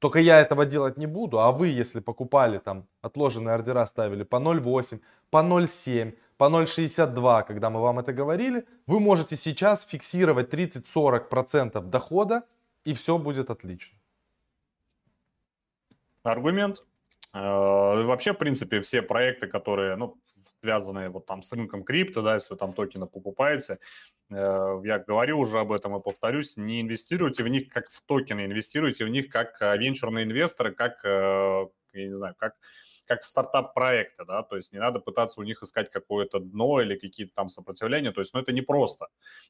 Только 0.00 0.18
я 0.18 0.40
этого 0.40 0.64
делать 0.64 0.98
не 0.98 1.06
буду, 1.06 1.38
а 1.38 1.52
вы, 1.52 1.68
если 1.68 2.00
покупали 2.00 2.58
там 2.58 2.86
отложенные 3.02 3.54
ордера, 3.54 3.86
ставили 3.86 4.24
по 4.24 4.36
0,8, 4.36 5.00
по 5.30 5.42
0,7, 5.42 6.16
по 6.38 6.44
0,62, 6.44 7.44
когда 7.46 7.68
мы 7.68 7.80
вам 7.80 7.98
это 7.98 8.14
говорили, 8.14 8.66
вы 8.86 8.98
можете 8.98 9.36
сейчас 9.36 9.84
фиксировать 9.84 10.54
30-40% 10.54 11.82
дохода 11.82 12.42
и 12.84 12.94
все 12.94 13.18
будет 13.18 13.50
отлично. 13.50 13.98
Аргумент. 16.22 16.82
Э, 17.34 18.02
вообще, 18.04 18.32
в 18.32 18.38
принципе, 18.38 18.80
все 18.80 19.02
проекты, 19.02 19.48
которые, 19.48 19.96
ну, 19.96 20.16
связанные 20.60 21.08
вот 21.08 21.26
там 21.26 21.42
с 21.42 21.52
рынком 21.52 21.84
крипто, 21.84 22.22
да, 22.22 22.34
если 22.34 22.54
вы 22.54 22.58
там 22.58 22.72
токены 22.72 23.06
покупаете, 23.06 23.78
э, 24.30 24.80
я 24.84 24.98
говорю 24.98 25.38
уже 25.38 25.58
об 25.58 25.72
этом 25.72 25.96
и 25.96 26.02
повторюсь, 26.02 26.56
не 26.56 26.80
инвестируйте 26.80 27.42
в 27.42 27.48
них 27.48 27.68
как 27.68 27.88
в 27.90 28.02
токены, 28.02 28.44
инвестируйте 28.44 29.04
в 29.04 29.08
них 29.08 29.28
как 29.30 29.60
э, 29.60 29.76
венчурные 29.78 30.24
инвесторы, 30.24 30.72
как, 30.72 31.00
я 31.04 31.68
не 31.94 32.14
знаю, 32.14 32.34
как 32.38 32.54
как 33.10 33.24
стартап-проекты, 33.24 34.24
да, 34.24 34.44
то 34.44 34.54
есть 34.54 34.72
не 34.72 34.78
надо 34.78 35.00
пытаться 35.00 35.40
у 35.40 35.42
них 35.42 35.60
искать 35.64 35.90
какое-то 35.90 36.38
дно 36.38 36.80
или 36.80 36.96
какие-то 36.96 37.34
там 37.34 37.48
сопротивления, 37.48 38.12
то 38.12 38.20
есть, 38.20 38.32
ну, 38.32 38.38
это 38.38 38.52
не 38.52 38.60
просто, 38.60 39.08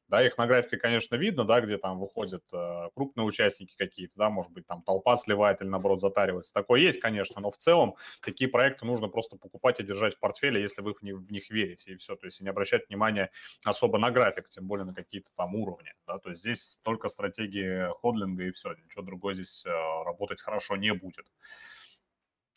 да, 0.08 0.26
их 0.26 0.38
на 0.38 0.46
графике, 0.46 0.78
конечно, 0.78 1.16
видно, 1.16 1.44
да, 1.44 1.60
где 1.60 1.76
там 1.76 2.00
выходят 2.00 2.42
э, 2.54 2.88
крупные 2.94 3.26
участники 3.26 3.74
какие-то, 3.76 4.14
да, 4.16 4.30
может 4.30 4.50
быть, 4.50 4.66
там 4.66 4.80
толпа 4.82 5.14
сливает 5.18 5.60
или, 5.60 5.68
наоборот, 5.68 6.00
затаривается, 6.00 6.54
такое 6.54 6.80
есть, 6.80 7.00
конечно, 7.02 7.38
но 7.42 7.50
в 7.50 7.58
целом 7.58 7.96
такие 8.22 8.48
проекты 8.48 8.86
нужно 8.86 9.08
просто 9.08 9.36
покупать 9.36 9.78
и 9.78 9.82
держать 9.82 10.14
в 10.14 10.20
портфеле, 10.20 10.62
если 10.62 10.80
вы 10.80 10.94
в 10.94 11.02
них, 11.02 11.16
в 11.16 11.30
них 11.30 11.50
верите, 11.50 11.92
и 11.92 11.96
все, 11.96 12.16
то 12.16 12.24
есть 12.24 12.40
не 12.40 12.48
обращать 12.48 12.88
внимания 12.88 13.30
особо 13.62 13.98
на 13.98 14.10
график, 14.10 14.48
тем 14.48 14.68
более 14.68 14.86
на 14.86 14.94
какие-то 14.94 15.28
там 15.36 15.54
уровни, 15.54 15.92
да, 16.06 16.18
то 16.18 16.30
есть 16.30 16.40
здесь 16.40 16.80
только 16.82 17.08
стратегии 17.08 17.92
ходлинга 18.00 18.44
и 18.44 18.52
все, 18.52 18.72
ничего 18.72 19.02
другое 19.02 19.34
здесь 19.34 19.66
э, 19.66 19.70
работать 19.70 20.40
хорошо 20.40 20.76
не 20.76 20.94
будет. 20.94 21.26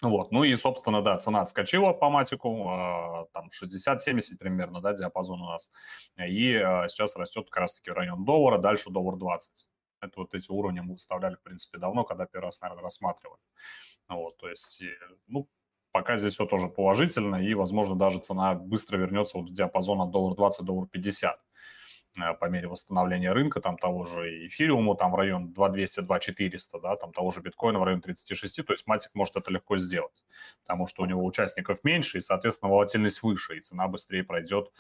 Вот, 0.02 0.32
ну 0.32 0.44
и, 0.44 0.54
собственно, 0.56 1.02
да, 1.02 1.18
цена 1.18 1.42
отскочила 1.42 1.94
по 1.94 2.10
матику, 2.10 2.70
э, 2.70 3.26
там 3.32 3.50
60-70 3.50 4.38
примерно, 4.38 4.82
да, 4.82 4.94
диапазон 4.94 5.42
у 5.42 5.46
нас, 5.46 5.72
и 6.18 6.54
э, 6.54 6.88
сейчас 6.90 7.16
растет 7.16 7.50
как 7.50 7.62
раз-таки 7.62 7.92
в 7.92 7.94
район 7.94 8.26
доллара, 8.26 8.58
дальше 8.58 8.90
доллар 8.90 9.16
20. 9.16 9.68
Это 10.02 10.20
вот 10.20 10.34
эти 10.34 10.52
уровни 10.52 10.82
мы 10.82 10.94
выставляли, 10.94 11.36
в 11.36 11.42
принципе, 11.42 11.78
давно, 11.78 12.04
когда 12.04 12.26
первый 12.26 12.46
раз, 12.46 12.60
наверное, 12.60 12.84
рассматривали. 12.84 13.40
Вот, 14.10 14.36
то 14.38 14.50
есть, 14.50 14.84
ну, 15.28 15.48
пока 15.94 16.18
здесь 16.18 16.34
все 16.34 16.46
тоже 16.46 16.68
положительно, 16.68 17.38
и, 17.38 17.54
возможно, 17.54 17.96
даже 17.96 18.20
цена 18.20 18.56
быстро 18.56 18.98
вернется 18.98 19.38
вот 19.38 19.50
в 19.50 19.54
диапазон 19.54 20.02
от 20.02 20.12
доллар 20.12 20.36
20 20.36 20.66
доллар 20.66 20.88
50. 20.88 21.40
Э, 22.16 22.34
по 22.34 22.46
мере 22.46 22.68
восстановления 22.68 23.32
рынка, 23.32 23.60
там 23.60 23.78
того 23.78 24.06
же 24.06 24.48
эфириуму, 24.48 24.96
там 24.96 25.12
в 25.12 25.16
район 25.16 25.52
2200-2400, 25.52 26.82
да, 26.82 26.96
там 26.96 27.12
того 27.12 27.32
же 27.32 27.42
биткоина 27.42 27.80
в 27.80 27.84
район 27.84 28.02
36, 28.02 28.66
то 28.66 28.74
есть 28.74 28.86
Матик 28.88 29.12
может 29.16 29.36
это 29.36 29.52
легко 29.52 29.78
сделать, 29.78 30.24
потому 30.62 30.88
что 30.88 31.04
у 31.04 31.06
него 31.06 31.26
участников 31.26 31.84
меньше, 31.84 32.20
и, 32.20 32.22
соответственно, 32.22 32.72
волатильность 32.72 33.24
выше, 33.24 33.58
и 33.58 33.62
цена 33.62 33.88
быстрее 33.88 34.24
пройдет 34.24 34.72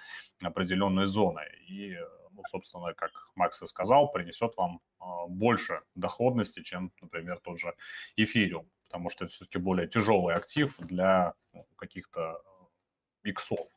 определенные 0.41 1.08
зоны. 1.08 1.41
И, 1.67 1.98
ну, 2.32 2.43
собственно, 2.50 2.93
как 2.93 3.12
Макс 3.36 3.62
и 3.63 3.65
сказал, 3.65 4.12
принесет 4.12 4.56
вам 4.56 4.82
а, 5.00 5.26
больше 5.28 5.82
доходности, 5.96 6.62
чем, 6.62 6.91
например, 7.02 7.39
тот 7.39 7.60
же 7.60 7.74
эфириум, 8.15 8.69
потому 8.86 9.10
что 9.10 9.26
это 9.26 9.34
все-таки 9.34 9.58
более 9.58 9.88
тяжелый 9.88 10.36
актив 10.36 10.76
для 10.80 11.34
ну, 11.52 11.65
каких-то 11.78 12.41
иксов, 13.24 13.67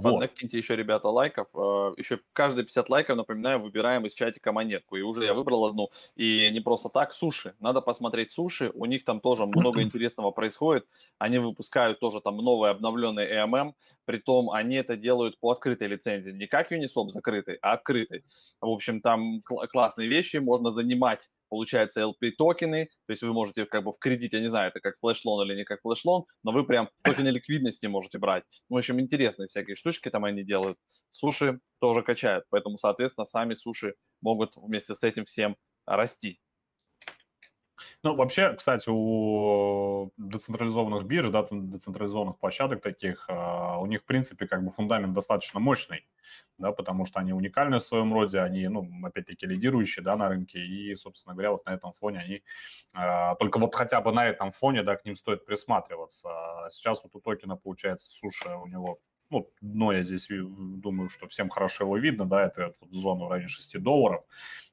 вот. 0.00 0.20
Накиньте 0.20 0.56
еще, 0.56 0.74
ребята, 0.74 1.08
лайков. 1.08 1.48
Э, 1.54 1.92
еще 1.98 2.20
каждые 2.32 2.64
50 2.64 2.88
лайков, 2.88 3.16
напоминаю, 3.16 3.60
выбираем 3.60 4.06
из 4.06 4.14
чатика 4.14 4.50
монетку. 4.50 4.96
И 4.96 5.02
уже 5.02 5.24
я 5.24 5.34
выбрал 5.34 5.66
одну. 5.66 5.90
И 6.16 6.50
не 6.50 6.60
просто 6.60 6.88
так, 6.88 7.12
суши. 7.12 7.54
Надо 7.60 7.82
посмотреть 7.82 8.32
суши. 8.32 8.70
У 8.74 8.86
них 8.86 9.04
там 9.04 9.20
тоже 9.20 9.44
много 9.44 9.82
интересного 9.82 10.30
происходит. 10.30 10.86
Они 11.18 11.38
выпускают 11.38 12.00
тоже 12.00 12.20
там 12.20 12.38
новый 12.38 12.70
обновленный 12.70 13.30
EMM. 13.30 13.74
Притом 14.06 14.50
они 14.50 14.76
это 14.76 14.96
делают 14.96 15.38
по 15.38 15.50
открытой 15.50 15.88
лицензии. 15.88 16.30
Не 16.30 16.46
как 16.46 16.72
Uniswap 16.72 17.10
закрытой, 17.10 17.58
а 17.60 17.72
открытой. 17.72 18.24
В 18.60 18.68
общем, 18.68 19.02
там 19.02 19.42
классные 19.42 20.08
вещи. 20.08 20.38
Можно 20.38 20.70
занимать 20.70 21.28
получается 21.52 22.00
LP 22.00 22.30
токены, 22.38 22.86
то 23.06 23.12
есть 23.12 23.22
вы 23.22 23.34
можете 23.34 23.66
как 23.66 23.84
бы 23.84 23.92
в 23.92 23.98
кредит, 23.98 24.32
я 24.32 24.40
не 24.40 24.48
знаю, 24.48 24.70
это 24.70 24.80
как 24.80 24.94
флеш-лон 25.00 25.46
или 25.46 25.54
не 25.54 25.64
как 25.64 25.82
флеш-лон, 25.82 26.24
но 26.42 26.50
вы 26.50 26.64
прям 26.64 26.88
токены 27.02 27.28
ликвидности 27.28 27.84
можете 27.84 28.18
брать. 28.18 28.44
В 28.70 28.76
общем, 28.76 28.98
интересные 28.98 29.48
всякие 29.48 29.76
штучки 29.76 30.08
там 30.08 30.24
они 30.24 30.44
делают. 30.44 30.78
Суши 31.10 31.60
тоже 31.78 32.00
качают, 32.00 32.46
поэтому, 32.48 32.78
соответственно, 32.78 33.26
сами 33.26 33.52
суши 33.52 33.96
могут 34.22 34.56
вместе 34.56 34.94
с 34.94 35.02
этим 35.02 35.26
всем 35.26 35.56
расти. 35.84 36.40
Ну, 38.02 38.14
вообще, 38.14 38.52
кстати, 38.54 38.88
у 38.90 40.10
децентрализованных 40.16 41.04
бирж, 41.04 41.30
да, 41.30 41.44
децентрализованных 41.50 42.38
площадок 42.38 42.82
таких, 42.82 43.26
а, 43.28 43.78
у 43.78 43.86
них, 43.86 44.00
в 44.02 44.04
принципе, 44.04 44.46
как 44.46 44.64
бы 44.64 44.70
фундамент 44.70 45.14
достаточно 45.14 45.60
мощный, 45.60 46.06
да, 46.58 46.72
потому 46.72 47.06
что 47.06 47.20
они 47.20 47.32
уникальны 47.32 47.78
в 47.78 47.82
своем 47.82 48.12
роде, 48.12 48.40
они, 48.40 48.68
ну, 48.68 48.88
опять-таки, 49.04 49.46
лидирующие, 49.46 50.04
да, 50.04 50.16
на 50.16 50.28
рынке, 50.28 50.58
и, 50.58 50.94
собственно 50.96 51.34
говоря, 51.34 51.52
вот 51.52 51.66
на 51.66 51.70
этом 51.70 51.92
фоне 51.92 52.18
они, 52.20 52.42
а, 52.94 53.34
только 53.36 53.58
вот 53.58 53.74
хотя 53.74 54.00
бы 54.00 54.12
на 54.12 54.26
этом 54.26 54.50
фоне, 54.50 54.82
да, 54.82 54.96
к 54.96 55.04
ним 55.04 55.16
стоит 55.16 55.44
присматриваться. 55.46 56.28
Сейчас 56.70 57.02
вот 57.04 57.14
у 57.14 57.20
токена, 57.20 57.56
получается, 57.56 58.10
суша 58.10 58.56
у 58.56 58.66
него 58.66 58.98
ну, 59.32 59.50
дно 59.60 59.92
я 59.92 60.02
здесь 60.02 60.28
думаю, 60.30 61.08
что 61.08 61.26
всем 61.26 61.48
хорошо 61.48 61.84
его 61.84 61.96
видно, 61.96 62.24
да, 62.26 62.44
это 62.44 62.74
вот 62.80 62.92
зона 62.92 63.24
в 63.24 63.30
районе 63.30 63.48
6 63.48 63.78
долларов 63.82 64.22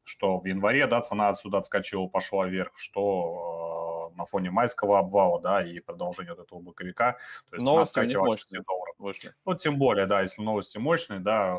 что 0.10 0.40
в 0.40 0.46
январе, 0.46 0.88
да, 0.88 1.02
цена 1.02 1.30
отсюда 1.30 1.60
отскочила, 1.60 2.08
пошла 2.08 2.48
вверх, 2.48 2.72
что 2.76 4.12
э, 4.12 4.18
на 4.18 4.26
фоне 4.26 4.50
майского 4.50 5.00
обвала, 5.00 5.40
да, 5.40 5.64
и 5.64 5.80
продолжения 5.80 6.32
вот 6.32 6.40
этого 6.40 6.60
боковика, 6.60 7.18
то 7.50 7.56
есть 7.56 7.64
новости 7.64 8.00
не 8.00 8.18
мощные 8.18 8.64
долларов. 8.64 8.96
Вышли. 8.98 9.34
Ну, 9.46 9.54
тем 9.54 9.78
более, 9.78 10.08
да, 10.08 10.22
если 10.22 10.42
новости 10.42 10.78
мощные, 10.78 11.20
да, 11.20 11.58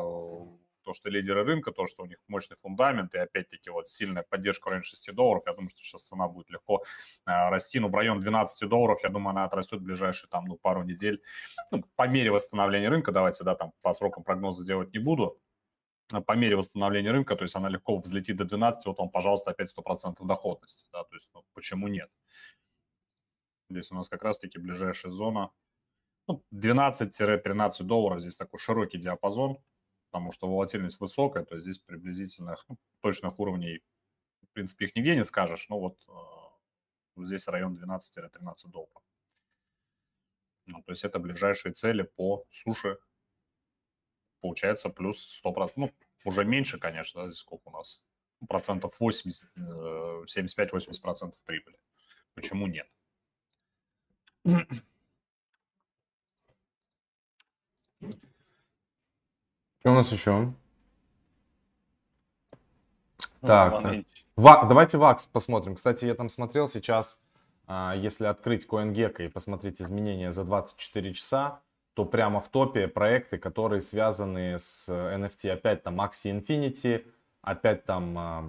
то, 0.90 0.94
что 0.94 1.08
лидеры 1.08 1.44
рынка, 1.44 1.70
то, 1.70 1.86
что 1.86 2.02
у 2.02 2.06
них 2.06 2.18
мощный 2.26 2.56
фундамент, 2.56 3.14
и 3.14 3.18
опять-таки 3.18 3.70
вот 3.70 3.88
сильная 3.88 4.24
поддержка 4.28 4.64
в 4.66 4.70
районе 4.70 4.82
6 4.82 5.14
долларов, 5.14 5.44
я 5.46 5.52
думаю, 5.52 5.70
что 5.70 5.78
сейчас 5.82 6.02
цена 6.02 6.26
будет 6.26 6.50
легко 6.50 6.82
э, 7.26 7.48
расти, 7.48 7.78
ну, 7.78 7.88
в 7.88 7.94
район 7.94 8.18
12 8.18 8.68
долларов, 8.68 8.98
я 9.04 9.08
думаю, 9.08 9.30
она 9.30 9.44
отрастет 9.44 9.80
в 9.80 9.84
ближайшие 9.84 10.28
там, 10.28 10.46
ну, 10.46 10.56
пару 10.56 10.82
недель, 10.82 11.22
ну, 11.70 11.84
по 11.94 12.08
мере 12.08 12.32
восстановления 12.32 12.88
рынка, 12.88 13.12
давайте, 13.12 13.44
да, 13.44 13.54
там 13.54 13.72
по 13.82 13.92
срокам 13.92 14.24
прогноза 14.24 14.66
делать 14.66 14.92
не 14.92 14.98
буду, 14.98 15.40
по 16.26 16.32
мере 16.32 16.56
восстановления 16.56 17.12
рынка, 17.12 17.36
то 17.36 17.44
есть 17.44 17.54
она 17.54 17.68
легко 17.68 17.96
взлетит 17.96 18.36
до 18.36 18.44
12, 18.44 18.86
вот 18.86 18.98
вам, 18.98 19.10
пожалуйста, 19.10 19.52
опять 19.52 19.72
100% 19.72 20.26
доходности, 20.26 20.86
да, 20.92 21.04
то 21.04 21.14
есть 21.14 21.30
ну, 21.34 21.44
почему 21.54 21.86
нет? 21.86 22.10
Здесь 23.70 23.92
у 23.92 23.94
нас 23.94 24.08
как 24.08 24.24
раз-таки 24.24 24.58
ближайшая 24.58 25.12
зона, 25.12 25.52
ну, 26.26 26.42
12-13 26.52 27.84
долларов, 27.84 28.20
здесь 28.20 28.36
такой 28.36 28.58
широкий 28.58 28.98
диапазон, 28.98 29.58
потому 30.10 30.32
что 30.32 30.48
волатильность 30.48 31.00
высокая, 31.00 31.44
то 31.44 31.58
здесь 31.60 31.78
приблизительно 31.78 32.56
ну, 32.68 32.76
точных 33.00 33.38
уровней, 33.38 33.82
в 34.42 34.52
принципе, 34.52 34.86
их 34.86 34.96
нигде 34.96 35.14
не 35.14 35.24
скажешь, 35.24 35.68
но 35.68 35.78
вот 35.78 35.98
э, 36.08 37.24
здесь 37.24 37.46
район 37.46 37.76
12-13 37.76 38.68
долларов. 38.68 39.02
Ну, 40.66 40.82
то 40.82 40.92
есть 40.92 41.04
это 41.04 41.18
ближайшие 41.18 41.72
цели 41.72 42.02
по 42.02 42.44
суше 42.50 42.98
получается 44.40 44.88
плюс 44.88 45.40
100%, 45.44 45.72
ну, 45.76 45.92
уже 46.24 46.44
меньше, 46.44 46.78
конечно, 46.78 47.22
да, 47.22 47.28
здесь 47.28 47.40
сколько 47.40 47.68
у 47.68 47.72
нас, 47.72 48.02
ну, 48.40 48.46
процентов 48.46 48.98
80, 48.98 49.48
75-80 49.56 51.00
процентов 51.00 51.40
прибыли. 51.44 51.78
Почему 52.34 52.66
нет? 52.66 52.88
Что 59.80 59.92
у 59.92 59.94
нас 59.94 60.12
еще? 60.12 60.32
Ну, 60.32 60.54
так, 63.40 63.82
так. 63.82 63.96
Ва- 64.36 64.64
давайте 64.64 64.98
ВАКС 64.98 65.26
посмотрим. 65.26 65.74
Кстати, 65.74 66.04
я 66.04 66.14
там 66.14 66.28
смотрел 66.28 66.68
сейчас, 66.68 67.22
а, 67.66 67.94
если 67.96 68.26
открыть 68.26 68.66
CoinGecko 68.66 69.24
и 69.24 69.28
посмотреть 69.28 69.80
изменения 69.80 70.32
за 70.32 70.44
24 70.44 71.14
часа, 71.14 71.60
то 71.94 72.04
прямо 72.04 72.40
в 72.40 72.48
топе 72.48 72.88
проекты, 72.88 73.38
которые 73.38 73.80
связаны 73.80 74.58
с 74.58 74.88
NFT. 74.88 75.50
Опять 75.50 75.82
там 75.82 76.00
Axie 76.00 76.38
Infinity, 76.38 77.06
опять 77.40 77.84
там, 77.86 78.18
а, 78.18 78.44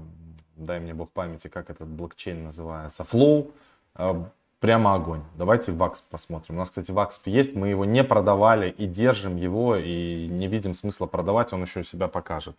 дай 0.58 0.82
мне 0.82 0.94
бог 0.94 1.12
памяти, 1.12 1.48
как 1.48 1.70
этот 1.70 1.88
блокчейн 1.88 2.44
называется, 2.44 3.04
Flow. 3.04 3.54
А, 3.96 4.30
прямо 4.62 4.93
огонь. 4.93 5.24
Давайте 5.36 5.74
VAX 5.74 6.04
посмотрим. 6.10 6.56
У 6.56 6.60
нас, 6.60 6.69
кстати, 6.69 6.91
VAX 6.91 7.10
есть, 7.26 7.56
мы 7.56 7.69
его 7.69 7.84
не 7.84 8.04
продавали 8.04 8.69
и 8.69 8.86
держим 8.86 9.36
его, 9.36 9.76
и 9.76 10.28
не 10.28 10.47
видим 10.47 10.74
смысла 10.74 11.08
продавать, 11.08 11.52
он 11.52 11.63
еще 11.63 11.84
себя 11.84 12.08
покажет. 12.08 12.56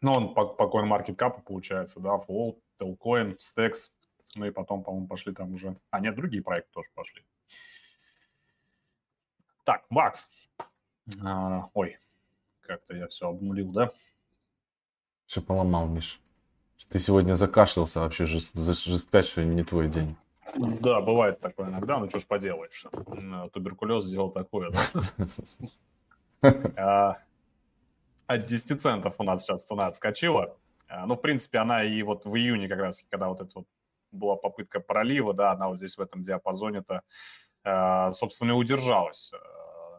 Ну, 0.00 0.12
он 0.12 0.34
по, 0.34 0.46
по 0.46 0.62
CoinMarketCap 0.62 1.42
получается, 1.42 2.00
да, 2.00 2.16
Flow, 2.16 2.56
Telcoin, 2.80 3.36
Stacks, 3.36 3.90
ну 4.34 4.46
и 4.46 4.50
потом, 4.50 4.82
по-моему, 4.82 5.06
пошли 5.06 5.34
там 5.34 5.52
уже... 5.52 5.76
А, 5.90 6.00
нет, 6.00 6.16
другие 6.16 6.42
проекты 6.42 6.70
тоже 6.72 6.88
пошли. 6.94 7.22
Так, 9.64 9.84
Макс. 9.90 10.28
А, 11.22 11.68
ой, 11.74 11.98
как-то 12.62 12.96
я 12.96 13.06
все 13.08 13.28
обнулил, 13.28 13.70
да? 13.70 13.92
Все 15.26 15.42
поломал, 15.42 15.88
Миш. 15.88 16.20
Ты 16.88 16.98
сегодня 16.98 17.34
закашлялся 17.34 18.00
вообще, 18.00 18.24
жест, 18.24 18.54
жест 18.56 19.10
5 19.10 19.26
сегодня 19.26 19.52
не 19.52 19.64
твой 19.64 19.88
день. 19.88 20.16
Да, 20.58 21.00
бывает 21.00 21.40
такое 21.40 21.68
иногда, 21.68 21.98
ну 21.98 22.08
что 22.08 22.18
ж 22.18 22.26
поделаешь. 22.26 22.86
Туберкулез 23.52 24.04
сделал 24.04 24.30
такое, 24.30 24.70
да? 24.70 24.80
А, 26.76 27.18
от 28.28 28.46
10 28.46 28.80
центов 28.80 29.16
у 29.18 29.24
нас 29.24 29.42
сейчас 29.42 29.64
цена 29.64 29.88
отскочила. 29.88 30.56
А, 30.86 31.04
ну, 31.04 31.16
в 31.16 31.20
принципе, 31.20 31.58
она 31.58 31.82
и 31.82 32.00
вот 32.02 32.26
в 32.26 32.36
июне 32.36 32.68
как 32.68 32.78
раз, 32.78 33.04
когда 33.10 33.28
вот 33.28 33.40
это 33.40 33.50
вот 33.56 33.66
была 34.12 34.36
попытка 34.36 34.78
пролива, 34.78 35.34
да, 35.34 35.50
она 35.50 35.66
вот 35.66 35.78
здесь 35.78 35.98
в 35.98 36.00
этом 36.00 36.22
диапазоне-то, 36.22 37.02
а, 37.64 38.12
собственно, 38.12 38.52
и 38.52 38.54
удержалась 38.54 39.32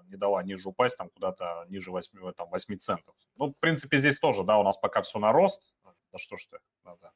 не 0.09 0.17
дала 0.17 0.43
ниже 0.43 0.69
упасть, 0.69 0.97
там 0.97 1.09
куда-то 1.09 1.65
ниже 1.69 1.91
8, 1.91 2.33
там, 2.33 2.49
8 2.49 2.77
центов. 2.77 3.15
Ну, 3.35 3.51
в 3.51 3.57
принципе, 3.59 3.97
здесь 3.97 4.19
тоже, 4.19 4.43
да, 4.43 4.57
у 4.57 4.63
нас 4.63 4.77
пока 4.77 5.01
все 5.01 5.19
на 5.19 5.31
рост. 5.31 5.61
Да 6.11 6.17
что 6.17 6.37
ж 6.37 6.45
ты, 6.45 6.59
надо 6.83 7.11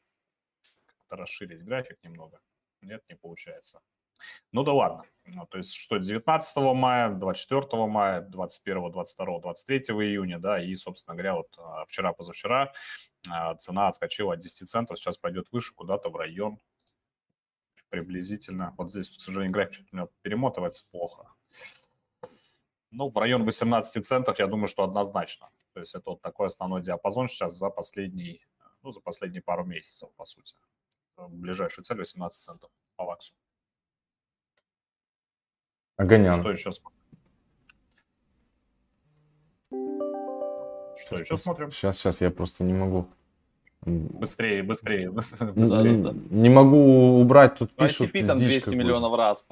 как-то 0.86 1.16
расширить 1.16 1.64
график 1.64 1.98
немного. 2.04 2.40
Нет, 2.84 3.04
не 3.10 3.16
получается. 3.16 3.82
Ну 4.52 4.64
да 4.64 4.74
ладно. 4.74 5.04
Ну, 5.26 5.46
то 5.48 5.58
есть 5.58 5.74
что 5.74 5.98
19 5.98 6.58
мая, 6.76 7.10
24 7.10 7.86
мая, 7.88 8.22
21, 8.22 8.92
22, 8.92 9.40
23 9.40 9.80
июня, 9.80 10.40
да, 10.40 10.62
и, 10.62 10.76
собственно 10.76 11.16
говоря, 11.16 11.36
вот 11.36 11.48
а, 11.58 11.86
вчера-позавчера 11.86 12.74
а, 13.30 13.56
цена 13.56 13.88
отскочила 13.88 14.34
от 14.34 14.40
10 14.40 14.70
центов, 14.70 14.98
сейчас 14.98 15.18
пойдет 15.18 15.48
выше 15.52 15.74
куда-то 15.74 16.10
в 16.10 16.16
район 16.16 16.60
приблизительно. 17.90 18.74
Вот 18.78 18.92
здесь, 18.92 19.10
к 19.10 19.22
сожалению, 19.22 19.54
график 19.54 19.86
у 19.92 19.96
меня 19.96 20.08
перемотывается 20.24 20.86
плохо. 20.90 21.28
Ну, 22.90 23.10
в 23.10 23.18
район 23.18 23.44
18 23.46 24.06
центов, 24.06 24.40
я 24.40 24.48
думаю, 24.48 24.68
что 24.68 24.84
однозначно. 24.84 25.50
То 25.74 25.80
есть 25.80 25.96
это 25.96 26.12
вот 26.12 26.22
такой 26.22 26.48
основной 26.48 26.82
диапазон 26.82 27.28
сейчас 27.28 27.56
за 27.56 27.70
последний, 27.70 28.46
ну, 28.82 28.92
за 28.92 29.00
последние 29.00 29.42
пару 29.42 29.64
месяцев, 29.64 30.10
по 30.16 30.26
сути. 30.26 30.56
Ближайшая 31.18 31.84
цель 31.84 31.98
18 31.98 32.44
центов 32.44 32.72
по 32.96 33.06
ваксу. 33.06 33.34
Огонян. 35.98 36.42
Что 36.42 36.52
еще 36.52 36.72
смотрим? 36.72 37.00
Что 41.06 41.16
еще 41.16 41.38
смотрим? 41.38 41.72
Сейчас, 41.72 41.98
сейчас, 41.98 42.22
я 42.22 42.32
просто 42.32 42.64
не 42.64 42.74
могу. 42.74 43.08
Быстрее, 43.86 44.64
быстрее, 44.64 45.12
быстрее. 45.12 46.14
Не 46.30 46.50
могу 46.50 47.20
убрать, 47.20 47.58
тут 47.58 47.76
пишут. 47.76 48.16
ICP 48.16 48.26
там 48.26 48.38
200 48.38 48.76
миллионов 48.76 49.14
раз 49.18 49.46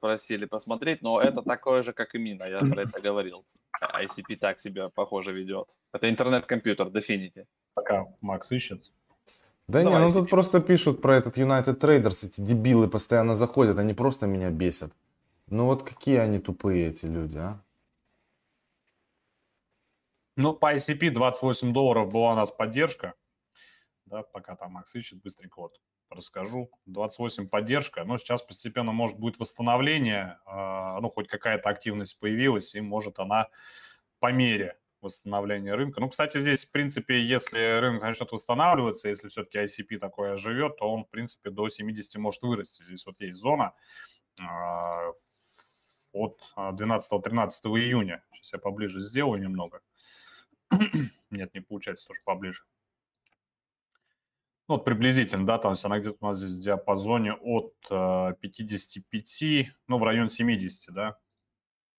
просили 0.00 0.46
посмотреть, 0.46 1.02
но 1.02 1.20
это 1.20 1.42
такое 1.42 1.82
же, 1.82 1.92
как 1.92 2.14
и 2.14 2.18
Мина, 2.18 2.44
я 2.44 2.60
про 2.60 2.82
это 2.82 3.00
говорил. 3.02 3.44
ICP 3.82 4.36
так 4.36 4.60
себя, 4.60 4.88
похоже, 4.88 5.32
ведет. 5.32 5.76
Это 5.92 6.08
интернет-компьютер, 6.08 6.86
Definity. 6.88 7.44
Пока 7.74 8.06
Макс 8.22 8.50
ищет. 8.52 8.90
Да 9.66 9.82
Давай, 9.82 10.00
не, 10.00 10.06
ну 10.06 10.12
тут 10.12 10.30
просто 10.30 10.60
пишут 10.60 11.00
про 11.00 11.16
этот 11.16 11.38
United 11.38 11.78
Traders, 11.78 12.26
эти 12.26 12.40
дебилы 12.40 12.88
постоянно 12.88 13.34
заходят, 13.34 13.78
они 13.78 13.94
просто 13.94 14.26
меня 14.26 14.50
бесят. 14.50 14.92
Ну 15.48 15.66
вот 15.66 15.82
какие 15.82 16.18
они 16.18 16.38
тупые, 16.38 16.88
эти 16.88 17.06
люди, 17.06 17.38
а? 17.38 17.60
Ну, 20.36 20.52
по 20.52 20.74
ICP 20.74 21.10
28 21.10 21.72
долларов 21.72 22.10
была 22.10 22.32
у 22.32 22.36
нас 22.36 22.50
поддержка 22.50 23.14
да, 24.06 24.22
пока 24.22 24.54
там 24.56 24.72
Макс 24.72 24.94
ищет, 24.94 25.20
быстренько 25.22 25.60
вот 25.60 25.80
расскажу. 26.10 26.70
28 26.86 27.48
поддержка, 27.48 28.04
но 28.04 28.18
сейчас 28.18 28.42
постепенно 28.42 28.92
может 28.92 29.18
будет 29.18 29.38
восстановление, 29.38 30.38
а, 30.44 31.00
ну, 31.00 31.10
хоть 31.10 31.28
какая-то 31.28 31.68
активность 31.68 32.20
появилась, 32.20 32.74
и 32.74 32.80
может 32.80 33.18
она 33.18 33.48
по 34.20 34.30
мере 34.32 34.78
восстановления 35.04 35.74
рынка. 35.74 36.00
Ну, 36.00 36.08
кстати, 36.08 36.38
здесь, 36.38 36.64
в 36.64 36.72
принципе, 36.72 37.22
если 37.22 37.78
рынок 37.78 38.02
начнет 38.02 38.32
восстанавливаться, 38.32 39.08
если 39.08 39.28
все-таки 39.28 39.58
ICP 39.58 39.98
такое 39.98 40.36
живет, 40.36 40.78
то 40.78 40.92
он, 40.92 41.04
в 41.04 41.10
принципе, 41.10 41.50
до 41.50 41.68
70 41.68 42.16
может 42.16 42.42
вырасти. 42.42 42.82
Здесь 42.82 43.06
вот 43.06 43.20
есть 43.20 43.38
зона 43.38 43.74
а, 44.40 45.12
от 46.12 46.40
12-13 46.56 47.50
июня. 47.78 48.24
Сейчас 48.32 48.54
я 48.54 48.58
поближе 48.58 49.00
сделаю 49.00 49.40
немного. 49.40 49.80
Нет, 51.30 51.54
не 51.54 51.60
получается, 51.60 52.06
тоже 52.08 52.20
поближе. 52.24 52.62
Ну, 54.66 54.76
вот 54.76 54.84
приблизительно, 54.84 55.44
да, 55.44 55.60
есть 55.68 55.84
она 55.84 55.98
где-то 55.98 56.16
у 56.20 56.26
нас 56.26 56.38
здесь 56.38 56.58
в 56.58 56.60
диапазоне 56.60 57.34
от 57.34 57.74
э, 57.90 58.34
55, 58.40 59.74
ну, 59.88 59.98
в 59.98 60.02
район 60.02 60.28
70, 60.28 60.94
да. 60.94 61.18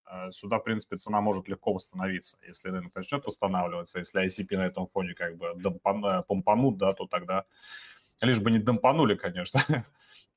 Э, 0.07 0.31
сюда, 0.31 0.59
в 0.59 0.63
принципе, 0.63 0.97
цена 0.97 1.21
может 1.21 1.47
легко 1.47 1.73
восстановиться. 1.73 2.37
Если 2.47 2.69
рынок 2.69 2.93
начнет 2.95 3.25
восстанавливаться, 3.25 3.99
если 3.99 4.25
ICP 4.25 4.57
на 4.57 4.65
этом 4.67 4.87
фоне 4.87 5.13
как 5.13 5.37
бы 5.37 5.53
домпан, 5.55 6.05
э, 6.05 6.23
помпанут, 6.23 6.77
да, 6.77 6.93
то 6.93 7.07
тогда, 7.07 7.45
лишь 8.21 8.39
бы 8.39 8.51
не 8.51 8.59
домпанули, 8.59 9.15
конечно, 9.15 9.59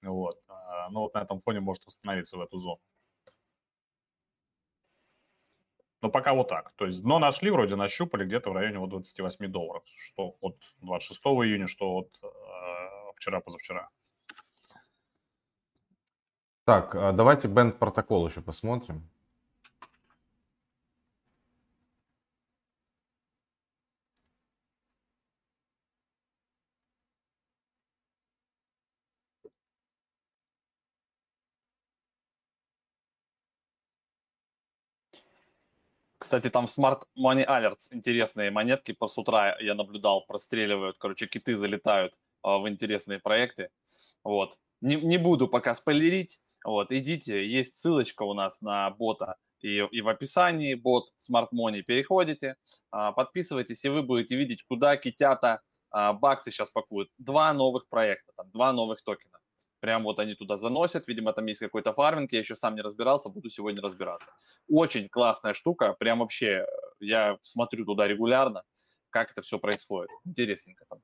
вот. 0.02 0.40
А, 0.48 0.88
но 0.90 1.02
вот 1.02 1.14
на 1.14 1.22
этом 1.22 1.38
фоне 1.38 1.60
может 1.60 1.84
восстановиться 1.86 2.36
в 2.38 2.40
эту 2.40 2.58
зону. 2.58 2.80
Но 6.00 6.10
пока 6.10 6.32
вот 6.32 6.48
так. 6.48 6.72
То 6.76 6.86
есть 6.86 7.02
дно 7.02 7.18
нашли, 7.18 7.50
вроде 7.50 7.74
нащупали 7.74 8.24
где-то 8.24 8.50
в 8.50 8.52
районе 8.52 8.78
вот 8.78 8.90
28 8.90 9.48
долларов. 9.48 9.82
Что 9.96 10.36
от 10.40 10.56
26 10.80 11.20
июня, 11.26 11.66
что 11.66 11.98
от 11.98 12.18
э, 12.22 12.28
вчера-позавчера. 13.16 13.90
Так, 16.64 16.94
а 16.94 17.12
давайте 17.12 17.48
бенд 17.48 17.78
протокол 17.78 18.28
еще 18.28 18.42
посмотрим. 18.42 19.08
Кстати, 36.28 36.50
там 36.50 36.66
Smart 36.66 37.04
Money 37.18 37.46
Alerts 37.46 37.88
интересные 37.90 38.50
монетки 38.50 38.92
по 38.92 39.08
с 39.08 39.16
утра 39.16 39.56
я 39.60 39.74
наблюдал, 39.74 40.26
простреливают, 40.26 40.98
короче, 40.98 41.26
киты 41.26 41.56
залетают 41.56 42.12
а, 42.42 42.58
в 42.58 42.68
интересные 42.68 43.18
проекты. 43.18 43.70
Вот. 44.22 44.58
Не, 44.82 44.96
не 44.96 45.16
буду 45.16 45.48
пока 45.48 45.74
спойлерить. 45.74 46.38
Вот, 46.66 46.92
идите, 46.92 47.48
есть 47.48 47.76
ссылочка 47.76 48.24
у 48.24 48.34
нас 48.34 48.60
на 48.60 48.90
бота 48.90 49.36
и, 49.62 49.78
и 49.90 50.02
в 50.02 50.08
описании 50.10 50.74
бот 50.74 51.08
Smart 51.16 51.48
Money. 51.54 51.80
Переходите, 51.80 52.56
а, 52.90 53.12
подписывайтесь, 53.12 53.82
и 53.86 53.88
вы 53.88 54.02
будете 54.02 54.36
видеть, 54.36 54.62
куда 54.68 54.98
китята 54.98 55.62
а, 55.90 56.12
баксы 56.12 56.50
сейчас 56.50 56.68
пакуют. 56.68 57.08
Два 57.16 57.54
новых 57.54 57.88
проекта, 57.88 58.34
там, 58.36 58.50
два 58.50 58.74
новых 58.74 59.02
токена. 59.02 59.38
Прям 59.80 60.02
вот 60.04 60.18
они 60.18 60.34
туда 60.34 60.56
заносят, 60.56 61.06
видимо, 61.08 61.32
там 61.32 61.46
есть 61.46 61.60
какой-то 61.60 61.92
фарминг, 61.92 62.32
я 62.32 62.40
еще 62.40 62.56
сам 62.56 62.74
не 62.74 62.82
разбирался, 62.82 63.28
буду 63.28 63.48
сегодня 63.50 63.80
разбираться. 63.80 64.30
Очень 64.68 65.08
классная 65.08 65.52
штука, 65.52 65.94
прям 65.98 66.18
вообще, 66.18 66.66
я 67.00 67.38
смотрю 67.42 67.84
туда 67.84 68.08
регулярно, 68.08 68.64
как 69.10 69.30
это 69.30 69.42
все 69.42 69.58
происходит. 69.58 70.10
Интересненько 70.24 70.84
там. 70.88 70.98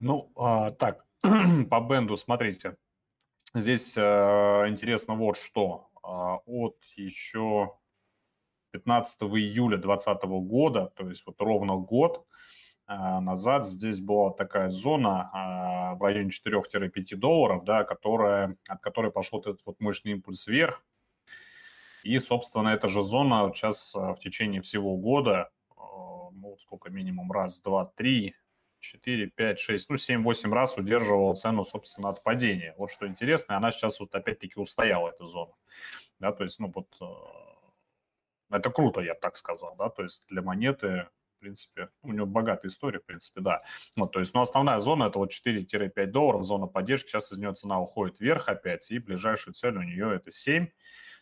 Ну, 0.00 0.32
а, 0.36 0.70
так, 0.70 1.04
по 1.22 1.80
бенду 1.80 2.16
смотрите. 2.16 2.76
Здесь 3.54 3.96
а, 3.98 4.68
интересно 4.68 5.14
вот 5.14 5.36
что. 5.36 5.90
А, 6.02 6.36
от 6.46 6.76
еще 6.96 7.76
15 8.72 9.22
июля 9.22 9.76
2020 9.78 10.22
года, 10.46 10.92
то 10.94 11.08
есть 11.08 11.24
вот 11.26 11.40
ровно 11.40 11.76
год, 11.76 12.26
назад 12.88 13.66
здесь 13.66 14.00
была 14.00 14.30
такая 14.30 14.70
зона 14.70 15.30
а, 15.32 15.94
в 15.94 16.02
районе 16.02 16.30
4-5 16.30 17.16
долларов, 17.16 17.64
да, 17.64 17.84
которая, 17.84 18.56
от 18.66 18.80
которой 18.80 19.12
пошел 19.12 19.40
этот 19.40 19.60
вот 19.66 19.78
мощный 19.80 20.12
импульс 20.12 20.46
вверх. 20.46 20.82
И, 22.02 22.18
собственно, 22.18 22.70
эта 22.70 22.88
же 22.88 23.02
зона 23.02 23.52
сейчас 23.54 23.94
а, 23.94 24.14
в 24.14 24.20
течение 24.20 24.62
всего 24.62 24.96
года, 24.96 25.50
ну, 25.76 26.56
сколько 26.60 26.90
минимум, 26.90 27.30
раз, 27.30 27.60
два, 27.60 27.84
три, 27.84 28.34
четыре, 28.80 29.26
пять, 29.26 29.58
шесть, 29.58 29.90
ну, 29.90 29.96
семь-восемь 29.96 30.52
раз 30.52 30.76
удерживала 30.78 31.34
цену, 31.34 31.64
собственно, 31.64 32.08
от 32.10 32.22
падения. 32.22 32.74
Вот 32.78 32.90
что 32.90 33.06
интересно, 33.06 33.56
она 33.56 33.70
сейчас 33.70 34.00
вот 34.00 34.14
опять-таки 34.14 34.58
устояла, 34.58 35.10
эта 35.10 35.26
зона. 35.26 35.52
Да, 36.20 36.32
то 36.32 36.44
есть, 36.44 36.58
ну, 36.58 36.72
вот 36.74 36.88
это 38.50 38.70
круто, 38.70 39.00
я 39.00 39.14
так 39.14 39.36
сказал, 39.36 39.76
да, 39.76 39.90
то 39.90 40.02
есть 40.02 40.26
для 40.28 40.42
монеты 40.42 41.08
в 41.38 41.40
принципе, 41.40 41.88
у 42.02 42.12
него 42.12 42.26
богатая 42.26 42.68
история, 42.68 42.98
в 42.98 43.06
принципе, 43.06 43.40
да. 43.40 43.62
Вот, 43.96 44.12
то 44.12 44.18
есть, 44.20 44.34
ну, 44.34 44.40
основная 44.40 44.80
зона 44.80 45.04
это 45.04 45.18
вот 45.18 45.30
4-5 45.30 46.06
долларов, 46.06 46.44
зона 46.44 46.66
поддержки, 46.66 47.08
сейчас 47.08 47.32
из 47.32 47.38
нее 47.38 47.54
цена 47.54 47.80
уходит 47.80 48.20
вверх 48.20 48.48
опять, 48.48 48.90
и 48.90 48.98
ближайшая 48.98 49.54
цель 49.54 49.76
у 49.76 49.82
нее 49.82 50.14
это 50.14 50.30
7, 50.30 50.66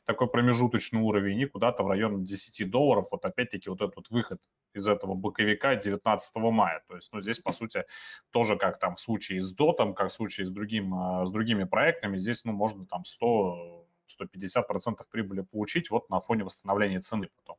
такой 0.05 0.29
промежуточный 0.29 1.01
уровень, 1.01 1.41
и 1.41 1.47
куда-то 1.47 1.83
в 1.83 1.89
район 1.89 2.25
10 2.25 2.71
долларов, 2.71 3.09
вот 3.11 3.25
опять-таки 3.25 3.69
вот 3.69 3.83
этот 3.83 3.97
вот 3.97 4.11
выход 4.11 4.41
из 4.73 4.89
этого 4.89 5.15
боковика 5.15 5.75
19 5.75 6.37
мая. 6.37 6.83
То 6.89 6.97
есть, 6.97 7.13
ну, 7.13 7.21
здесь, 7.21 7.41
по 7.41 7.53
сути, 7.53 7.85
тоже 8.31 8.57
как 8.57 8.79
там 8.79 8.95
в 8.95 9.01
случае 9.01 9.41
с 9.41 9.53
дотом, 9.53 9.95
как 9.95 10.09
в 10.09 10.13
случае 10.13 10.47
с, 10.47 10.51
другим, 10.51 10.95
а, 10.95 11.27
с 11.27 11.31
другими 11.31 11.65
проектами, 11.65 12.17
здесь, 12.19 12.45
ну, 12.45 12.53
можно 12.53 12.87
там 12.87 13.05
100 13.05 13.87
150% 14.09 15.05
прибыли 15.11 15.43
получить 15.43 15.91
вот 15.91 16.09
на 16.11 16.21
фоне 16.21 16.45
восстановления 16.45 17.01
цены 17.01 17.29
потом. 17.37 17.57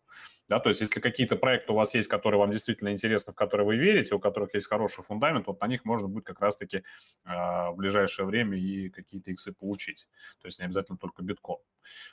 Да, 0.47 0.59
то 0.59 0.69
есть 0.69 0.79
если 0.79 1.01
какие-то 1.01 1.35
проекты 1.35 1.73
у 1.73 1.75
вас 1.75 1.93
есть, 1.93 2.07
которые 2.07 2.39
вам 2.39 2.51
действительно 2.51 2.93
интересны, 2.93 3.33
в 3.33 3.35
которые 3.35 3.67
вы 3.67 3.75
верите, 3.75 4.15
у 4.15 4.19
которых 4.19 4.53
есть 4.53 4.67
хороший 4.67 5.03
фундамент, 5.03 5.47
вот 5.47 5.59
на 5.59 5.67
них 5.67 5.83
можно 5.83 6.07
будет 6.07 6.25
как 6.25 6.39
раз-таки 6.39 6.77
э, 6.77 6.83
в 7.25 7.73
ближайшее 7.75 8.25
время 8.25 8.57
и 8.57 8.89
какие-то 8.89 9.31
иксы 9.31 9.51
получить. 9.51 10.07
То 10.41 10.47
есть 10.47 10.59
не 10.59 10.65
обязательно 10.65 10.97
только 10.97 11.21
биткоин. 11.21 11.59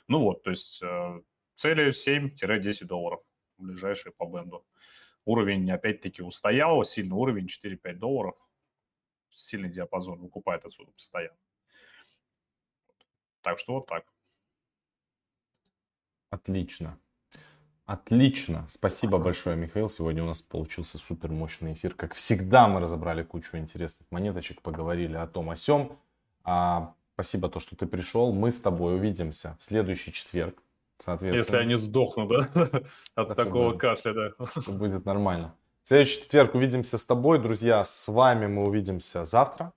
Ну 0.09 0.19
вот, 0.19 0.43
то 0.43 0.49
есть 0.49 0.83
э, 0.83 1.21
цели 1.55 1.89
7-10 1.89 2.85
долларов 2.85 3.21
ближайшие 3.57 4.11
по 4.11 4.25
бенду. 4.25 4.65
Уровень 5.23 5.71
опять-таки 5.71 6.21
устоял, 6.21 6.83
сильный 6.83 7.15
уровень 7.15 7.47
4-5 7.47 7.93
долларов. 7.93 8.35
сильный 9.31 9.69
диапазон, 9.69 10.19
выкупает 10.19 10.65
отсюда 10.65 10.91
постоянно. 10.91 11.37
Так 13.41 13.59
что 13.59 13.73
вот 13.73 13.87
так. 13.87 14.05
Отлично. 16.29 16.99
Отлично. 17.85 18.65
Спасибо 18.67 19.19
большое, 19.19 19.55
Михаил. 19.55 19.87
Сегодня 19.89 20.23
у 20.23 20.25
нас 20.25 20.41
получился 20.41 20.97
супер 20.97 21.29
мощный 21.29 21.73
эфир. 21.73 21.93
Как 21.93 22.15
всегда, 22.15 22.67
мы 22.67 22.79
разобрали 22.79 23.21
кучу 23.21 23.57
интересных 23.57 24.07
монеточек, 24.09 24.63
поговорили 24.63 25.15
о 25.15 25.27
том, 25.27 25.51
о 25.51 25.55
сем. 25.55 25.99
А, 26.43 26.95
спасибо, 27.13 27.47
то, 27.47 27.59
что 27.59 27.75
ты 27.75 27.85
пришел. 27.85 28.33
Мы 28.33 28.49
с 28.49 28.59
тобой 28.59 28.95
увидимся 28.95 29.55
в 29.59 29.63
следующий 29.63 30.11
четверг. 30.11 30.63
Соответственно. 30.97 31.37
Если 31.37 31.57
они 31.57 31.75
сдохнут, 31.75 32.29
да? 32.29 32.69
От 33.13 33.35
такого 33.35 33.69
будет, 33.69 33.81
кашля, 33.81 34.13
да. 34.13 34.31
Будет 34.65 35.05
нормально. 35.05 35.53
В 35.83 35.87
следующий 35.87 36.21
четверг 36.21 36.55
увидимся 36.55 36.97
с 36.97 37.05
тобой, 37.05 37.37
друзья. 37.37 37.83
С 37.83 38.07
вами 38.07 38.47
мы 38.47 38.65
увидимся 38.65 39.25
завтра. 39.25 39.73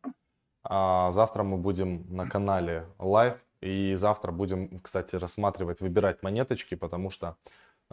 А 0.63 1.13
завтра 1.13 1.43
мы 1.43 1.59
будем 1.59 2.07
на 2.09 2.27
канале 2.27 2.87
Live. 2.99 3.37
И 3.61 3.95
завтра 3.97 4.31
будем, 4.31 4.79
кстати, 4.79 5.17
рассматривать, 5.17 5.81
выбирать 5.81 6.23
монеточки, 6.23 6.77
потому 6.77 7.11
что 7.11 7.37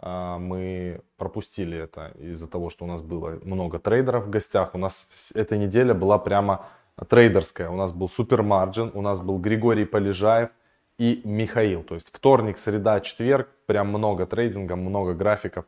мы 0.02 1.00
пропустили 1.16 1.78
это 1.78 2.12
из-за 2.18 2.48
того, 2.48 2.68
что 2.68 2.84
у 2.84 2.88
нас 2.88 3.00
было 3.00 3.38
много 3.42 3.78
трейдеров 3.78 4.26
в 4.26 4.30
гостях. 4.30 4.74
У 4.74 4.78
нас 4.78 5.32
эта 5.34 5.56
неделя 5.56 5.94
была 5.94 6.18
прямо 6.18 6.66
трейдерская. 7.08 7.70
У 7.70 7.76
нас 7.76 7.92
был 7.92 8.08
Супер 8.08 8.42
Марджин, 8.42 8.90
у 8.94 9.02
нас 9.02 9.20
был 9.20 9.38
Григорий 9.38 9.84
Полежаев 9.84 10.50
и 10.98 11.20
Михаил. 11.24 11.82
То 11.82 11.94
есть 11.94 12.14
вторник, 12.14 12.58
среда, 12.58 13.00
четверг, 13.00 13.48
прям 13.66 13.88
много 13.88 14.26
трейдинга, 14.26 14.76
много 14.76 15.14
графиков. 15.14 15.66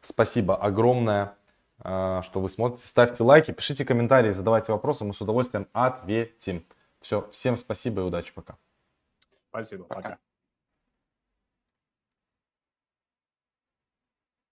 Спасибо 0.00 0.56
огромное, 0.56 1.34
а, 1.78 2.22
что 2.22 2.40
вы 2.40 2.48
смотрите. 2.48 2.86
Ставьте 2.86 3.22
лайки, 3.22 3.52
пишите 3.52 3.84
комментарии, 3.84 4.30
задавайте 4.30 4.72
вопросы, 4.72 5.04
мы 5.04 5.12
с 5.12 5.20
удовольствием 5.20 5.68
ответим. 5.72 6.64
Все, 7.00 7.28
всем 7.30 7.56
спасибо 7.56 8.02
и 8.02 8.04
удачи, 8.04 8.32
пока. 8.34 8.56
Спасибо, 9.50 9.84
пока. 9.84 10.02
пока. 10.02 10.31